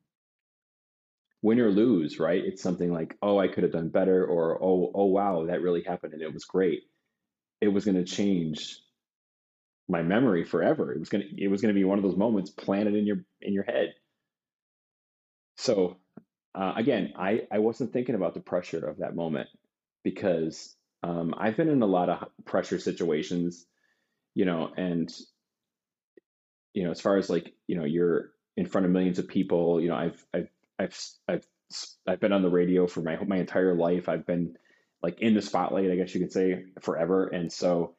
[1.43, 2.45] win or lose, right?
[2.45, 5.83] It's something like, oh, I could have done better, or oh, oh, wow, that really
[5.83, 6.83] happened and it was great.
[7.61, 8.81] It was going to change
[9.89, 10.93] my memory forever.
[10.93, 13.07] It was going to, it was going to be one of those moments planted in
[13.07, 13.95] your in your head.
[15.57, 15.99] So
[16.55, 19.49] uh, again, I I wasn't thinking about the pressure of that moment
[20.03, 23.65] because um, I've been in a lot of pressure situations,
[24.35, 25.13] you know, and
[26.77, 29.81] you know, as far as like, you know, you're in front of millions of people,
[29.81, 31.47] you know, I've, I've, I've, I've,
[32.07, 34.11] I've been on the radio for my, my entire life.
[34.11, 34.59] I've been
[35.03, 37.29] like in the spotlight, I guess you could say forever.
[37.29, 37.95] And so,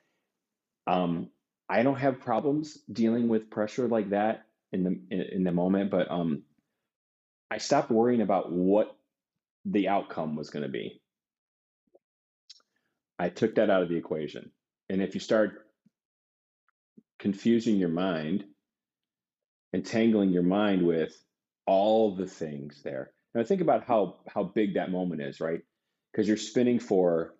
[0.85, 1.31] um,
[1.67, 5.89] I don't have problems dealing with pressure like that in the, in, in the moment,
[5.89, 6.43] but, um,
[7.49, 8.95] I stopped worrying about what
[9.65, 11.01] the outcome was going to be.
[13.17, 14.51] I took that out of the equation.
[14.87, 15.65] And if you start
[17.17, 18.43] confusing your mind
[19.73, 21.17] entangling your mind with
[21.65, 23.11] all the things there.
[23.35, 25.61] Now think about how how big that moment is, right?
[26.11, 27.33] Because you're spinning for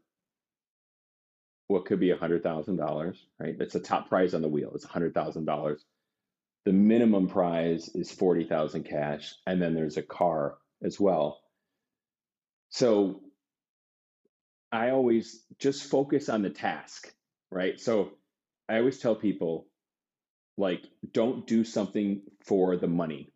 [1.67, 3.57] what could be a hundred thousand dollars, right?
[3.57, 4.71] That's the top prize on the wheel.
[4.75, 5.83] It's a hundred thousand dollars.
[6.65, 11.41] The minimum prize is forty thousand cash, and then there's a car as well.
[12.69, 13.21] So
[14.71, 17.11] I always just focus on the task,
[17.51, 17.79] right?
[17.79, 18.11] So
[18.69, 19.67] I always tell people
[20.57, 20.83] like
[21.13, 23.31] don't do something for the money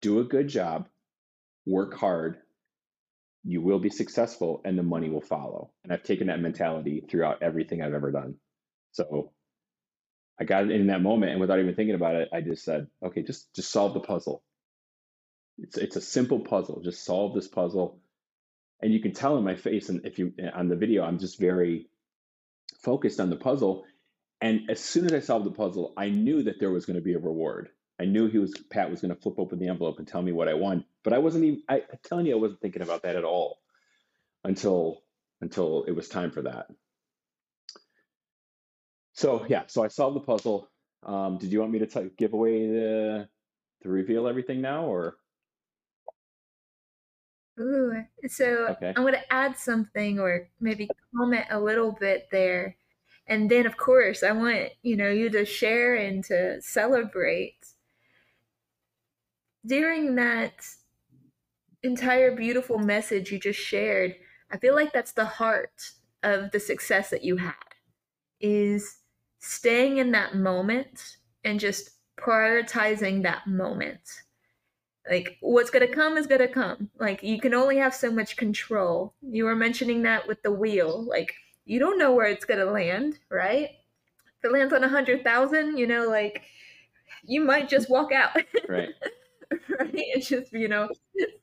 [0.00, 0.88] do a good job
[1.66, 2.38] work hard
[3.44, 5.70] you will be successful and the money will follow.
[5.82, 8.34] And I've taken that mentality throughout everything I've ever done.
[8.92, 9.32] So
[10.38, 13.22] I got in that moment and without even thinking about it, I just said, okay,
[13.22, 14.42] just just solve the puzzle.
[15.56, 16.82] It's it's a simple puzzle.
[16.84, 18.00] Just solve this puzzle.
[18.82, 21.38] And you can tell in my face and if you on the video, I'm just
[21.40, 21.88] very
[22.82, 23.84] focused on the puzzle.
[24.40, 27.02] And as soon as I solved the puzzle, I knew that there was going to
[27.02, 27.70] be a reward.
[28.00, 30.32] I knew he was Pat was going to flip open the envelope and tell me
[30.32, 31.62] what I won, but I wasn't even.
[31.68, 33.58] I, I'm telling you, I wasn't thinking about that at all
[34.44, 35.02] until
[35.40, 36.68] until it was time for that.
[39.14, 40.68] So yeah, so I solved the puzzle.
[41.04, 43.28] Um, did you want me to t- give away the
[43.82, 45.16] to reveal everything now, or
[47.60, 48.92] Ooh, so okay?
[48.96, 52.77] I'm going to add something or maybe comment a little bit there.
[53.28, 57.58] And then, of course, I want, you know, you to share and to celebrate.
[59.66, 60.54] During that
[61.82, 64.14] entire beautiful message you just shared,
[64.50, 65.90] I feel like that's the heart
[66.22, 67.54] of the success that you had
[68.40, 68.98] is
[69.40, 74.00] staying in that moment and just prioritizing that moment.
[75.08, 76.90] Like what's going to come is going to come.
[76.98, 79.14] Like you can only have so much control.
[79.22, 81.02] You were mentioning that with the wheel.
[81.06, 81.34] Like
[81.68, 83.70] you don't know where it's going to land right?
[84.38, 86.42] If it lands on a hundred thousand you know like
[87.24, 88.36] you might just walk out.
[88.68, 88.90] Right.
[89.78, 90.04] right?
[90.14, 90.90] And just you know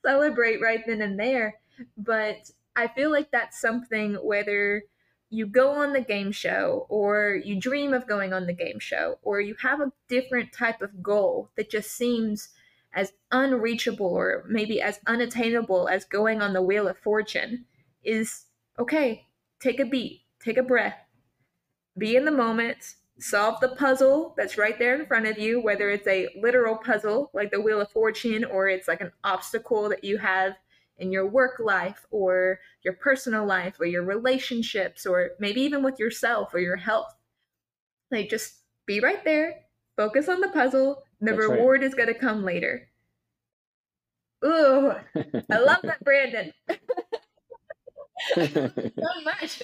[0.04, 1.56] celebrate right then and there.
[1.96, 4.82] But i feel like that's something whether
[5.30, 9.18] you go on the game show or you dream of going on the game show
[9.22, 12.50] or you have a different type of goal that just seems
[12.94, 17.64] as unreachable or maybe as unattainable as going on the wheel of fortune
[18.04, 18.44] is
[18.78, 19.25] okay
[19.60, 20.98] take a beat take a breath
[21.98, 25.90] be in the moment solve the puzzle that's right there in front of you whether
[25.90, 30.04] it's a literal puzzle like the wheel of fortune or it's like an obstacle that
[30.04, 30.54] you have
[30.98, 35.98] in your work life or your personal life or your relationships or maybe even with
[35.98, 37.14] yourself or your health.
[38.10, 38.54] Like just
[38.86, 39.54] be right there
[39.96, 41.50] focus on the puzzle the That's right.
[41.50, 42.88] reward is going to come later.
[44.44, 44.92] Ooh
[45.50, 46.52] i love that brandon
[48.34, 49.62] so much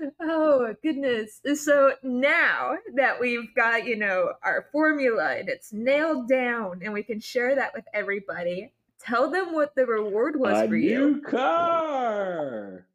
[0.20, 1.40] Oh goodness.
[1.54, 7.02] So now that we've got, you know, our formula and it's nailed down and we
[7.02, 11.16] can share that with everybody, tell them what the reward was A for you.
[11.16, 12.86] new car.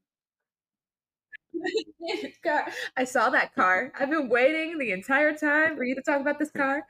[2.44, 2.68] Car.
[2.98, 3.91] I saw that car.
[3.98, 6.86] I've been waiting the entire time for you to talk about this car.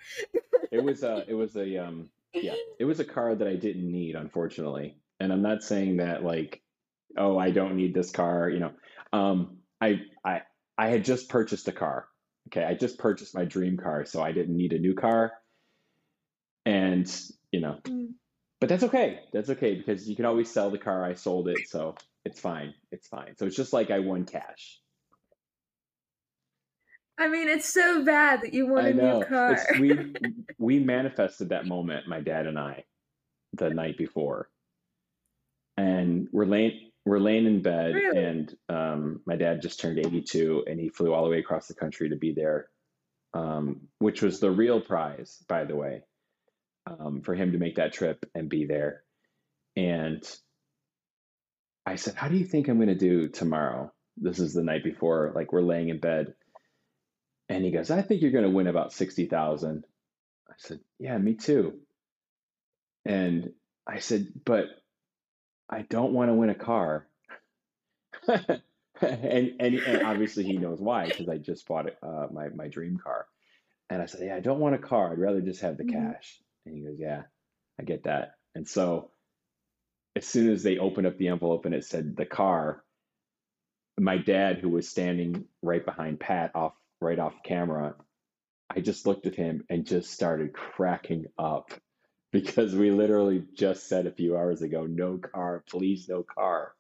[0.72, 3.90] It was a it was a um yeah, it was a car that I didn't
[3.92, 4.98] need, unfortunately.
[5.24, 6.62] And I'm not saying that like,
[7.18, 8.72] oh, I don't need this car, you know.
[9.14, 10.42] Um I I
[10.78, 12.08] I had just purchased a car.
[12.50, 15.32] Okay, I just purchased my dream car, so I didn't need a new car.
[16.66, 17.10] And,
[17.52, 18.14] you know, Mm.
[18.60, 19.22] but that's okay.
[19.32, 21.06] That's okay because you can always sell the car.
[21.06, 21.96] I sold it, so
[22.26, 22.74] it's fine.
[22.92, 23.36] It's fine.
[23.38, 24.80] So it's just like I won cash.
[27.18, 29.24] I mean, it's so bad that you want I a new know.
[29.24, 29.54] car.
[29.54, 30.16] It's we
[30.58, 32.86] we manifested that moment, my dad and I,
[33.54, 34.50] the night before.
[35.78, 38.24] And we're laying we're laying in bed Really?
[38.24, 41.74] and um, my dad just turned 82 and he flew all the way across the
[41.74, 42.68] country to be there.
[43.34, 46.04] Um, which was the real prize, by the way,
[46.86, 49.02] um, for him to make that trip and be there.
[49.76, 50.24] And
[51.86, 53.92] I said, How do you think I'm going to do tomorrow?
[54.18, 56.36] This is the night before, like we're laying in bed.
[57.50, 59.84] And he goes, I think you're going to win about 60,000.
[60.48, 61.80] I said, Yeah, me too.
[63.06, 63.52] And
[63.88, 64.66] I said, But
[65.74, 67.08] I don't want to win a car.
[68.28, 68.62] and,
[69.02, 73.28] and and obviously he knows why because I just bought uh, my my dream car.
[73.90, 75.12] And I said, Yeah, I don't want a car.
[75.12, 75.92] I'd rather just have the Mhm.
[75.94, 76.42] cash.
[76.66, 77.24] And he goes, Yeah,
[77.80, 78.36] I get that.
[78.56, 79.12] And so
[80.16, 82.84] as soon as they opened up the envelope and it said the car,
[84.00, 87.96] my dad, who was standing right behind Pat off right off camera,
[88.70, 91.72] I just looked at him and just started cracking up
[92.34, 96.74] because we literally just said a few hours ago, no car, please, no car.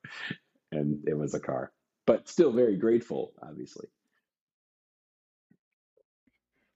[0.71, 1.71] And it was a car,
[2.05, 3.87] but still very grateful, obviously.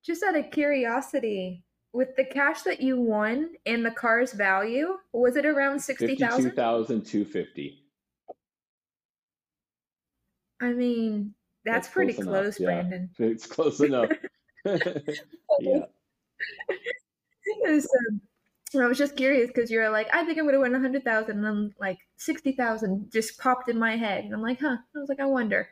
[0.05, 5.35] Just out of curiosity, with the cash that you won and the car's value, was
[5.35, 6.43] it around 60,000?
[6.43, 7.83] 52,250.
[10.61, 11.33] I mean,
[11.65, 12.59] that's, That's pretty close close.
[12.59, 13.09] Yeah, Brandon.
[13.19, 14.11] it's close enough.
[15.59, 15.85] yeah.
[18.71, 21.03] So, I was just curious because you're like, I think I'm gonna win a hundred
[21.03, 24.77] thousand, and I'm like sixty thousand just popped in my head, and I'm like, huh?
[24.95, 25.69] I was like, I wonder.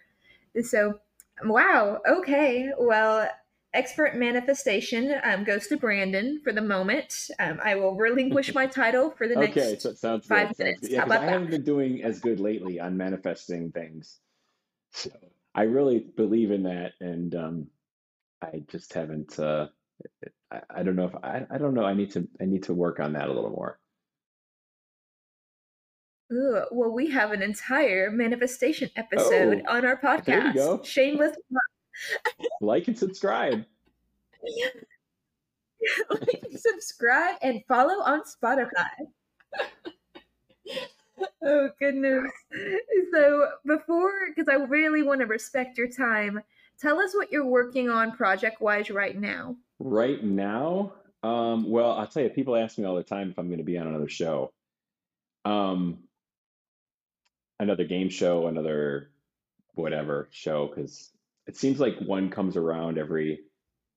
[0.55, 0.99] And so,
[1.43, 3.29] wow, okay, well,
[3.73, 7.29] expert manifestation um, goes to Brandon for the moment.
[7.39, 10.57] Um, I will relinquish my title for the next okay, so sounds five good.
[10.57, 10.81] Sounds minutes.
[10.81, 10.91] good.
[10.91, 11.51] Yeah, How because about I haven't that?
[11.51, 14.19] been doing as good lately on manifesting things.
[14.91, 15.11] So
[15.53, 17.67] I really believe in that, and um,
[18.41, 19.37] I just haven't.
[19.37, 19.67] Uh,
[20.55, 21.83] I, I don't know if I, I don't know.
[21.83, 23.79] I need to I need to work on that a little more.
[26.33, 30.55] Ooh, well, we have an entire manifestation episode Oh, on our there you podcast.
[30.55, 30.81] go.
[30.83, 31.35] Shameless.
[32.59, 33.63] Like and subscribe.
[36.09, 38.89] Like, subscribe and follow on Spotify.
[41.43, 42.31] oh goodness.
[43.13, 46.41] So before, because I really want to respect your time,
[46.79, 49.55] tell us what you're working on project wise right now.
[49.79, 53.47] Right now, um, well, I'll tell you, people ask me all the time if I'm
[53.47, 54.53] going to be on another show.
[55.43, 55.99] Um,
[57.59, 59.09] another game show, another
[59.73, 61.11] whatever show, because
[61.47, 63.41] it seems like one comes around every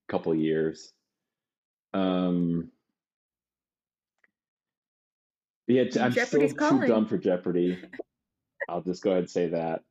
[0.09, 0.93] couple of years.
[1.95, 2.70] Um,
[5.66, 7.79] yeah, I'm still Jeopardy's too dumb for Jeopardy.
[8.68, 9.83] I'll just go ahead and say that.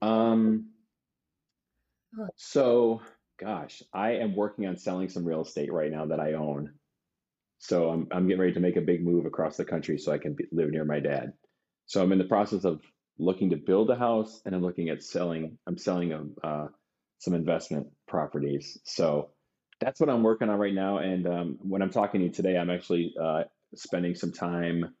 [0.00, 0.70] Um,
[2.36, 3.02] so,
[3.38, 6.74] gosh, I am working on selling some real estate right now that I own.
[7.58, 10.18] So I'm I'm getting ready to make a big move across the country so I
[10.18, 11.32] can be, live near my dad.
[11.86, 12.82] So I'm in the process of
[13.18, 15.58] looking to build a house, and I'm looking at selling.
[15.66, 16.66] I'm selling um, uh,
[17.18, 18.78] some investment properties.
[18.84, 19.30] So
[19.80, 20.98] that's what I'm working on right now.
[20.98, 24.94] And um, when I'm talking to you today, I'm actually uh, spending some time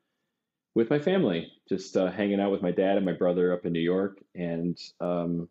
[0.74, 3.72] with my family, just uh, hanging out with my dad and my brother up in
[3.72, 5.48] New York, and um,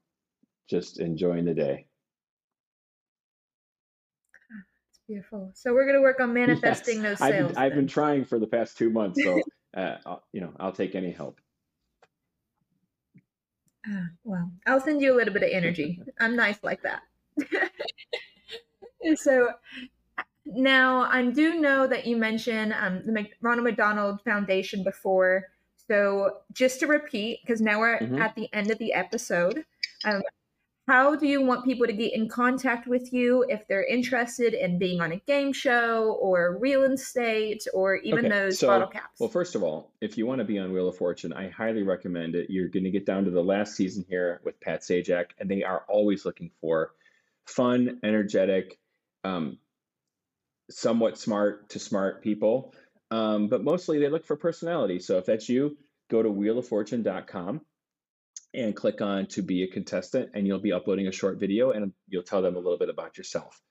[0.70, 1.88] just enjoying the day.
[4.97, 5.52] it's beautiful.
[5.54, 8.40] So we're gonna work on Yes, manifesting those I've been, sales I've been trying for
[8.40, 11.42] the past two months, so uh, you know I'll take any help.
[13.86, 16.02] Ah, well, I'll send you a little bit of energy.
[16.20, 17.04] I'm nice like that.
[19.16, 19.54] so
[20.46, 25.46] now I do know that you mentioned um, the Mc- Ronald McDonald Foundation before.
[25.90, 29.66] So just to repeat, because now we're hmm at the end of the episode,
[30.04, 30.22] um,
[30.88, 34.80] how do you want people to get in contact with you if they're interested in
[34.80, 39.20] being on a game show or real estate or even Okay, those bottle caps?
[39.20, 41.84] well, first of all, if you want to be on Wheel of Fortune, I highly
[41.84, 42.50] recommend it.
[42.50, 45.64] You're going to get down to the last season here with Pat Sajak, and they
[45.64, 46.94] are always looking for
[47.46, 48.80] fun, energetic,
[49.26, 49.58] um,
[50.70, 52.74] somewhat smart to smart people.
[53.12, 55.00] Um, but mostly they look for personality.
[55.00, 55.78] So if that's you,
[56.10, 57.62] go to wheeloffortune.com
[58.54, 61.94] and click on to be a contestant, and you'll be uploading a short video and
[62.08, 63.62] you'll tell them a little bit about yourself.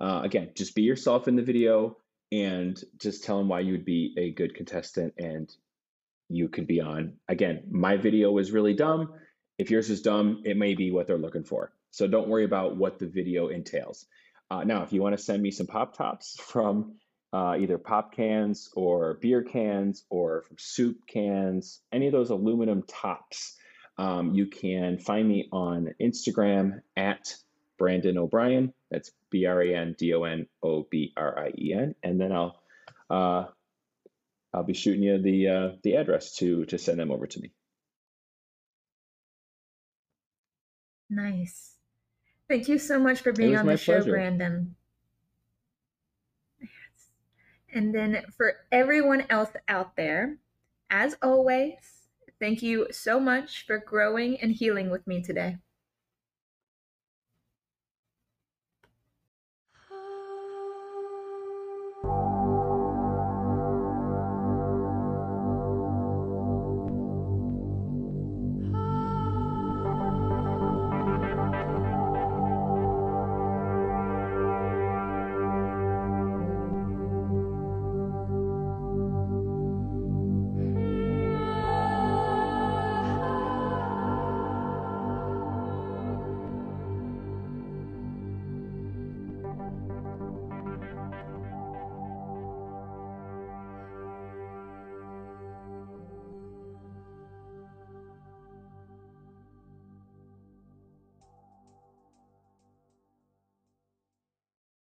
[0.00, 1.96] Uh, again, just be yourself in the video
[2.32, 5.50] and just tell them why you would be a good contestant and
[6.28, 7.14] you could be on.
[7.28, 9.12] Again, my video was really dumb.
[9.58, 11.72] If yours is dumb, it may be what they're looking for.
[11.90, 14.06] So don't worry about what the video entails.
[14.50, 16.96] Uh, now, if you want to send me some pop tops from
[17.32, 22.82] uh, either pop cans or beer cans or from soup cans, any of those aluminum
[22.82, 23.56] tops,
[23.98, 27.36] um, you can find me on Instagram at
[27.78, 28.72] Brandon O'Brien.
[28.90, 32.20] That's B R A N D O N O B R I E N, and
[32.20, 32.60] then I'll
[33.10, 33.44] uh,
[34.52, 37.52] I'll be shooting you the uh, the address to to send them over to me.
[41.10, 41.74] Nice.
[42.48, 44.10] Thank you so much for being on the show, pleasure.
[44.10, 44.74] Brandon.
[47.72, 50.36] And then for everyone else out there,
[50.90, 52.03] as always,
[52.44, 55.56] thank you so much for growing and healing with me today.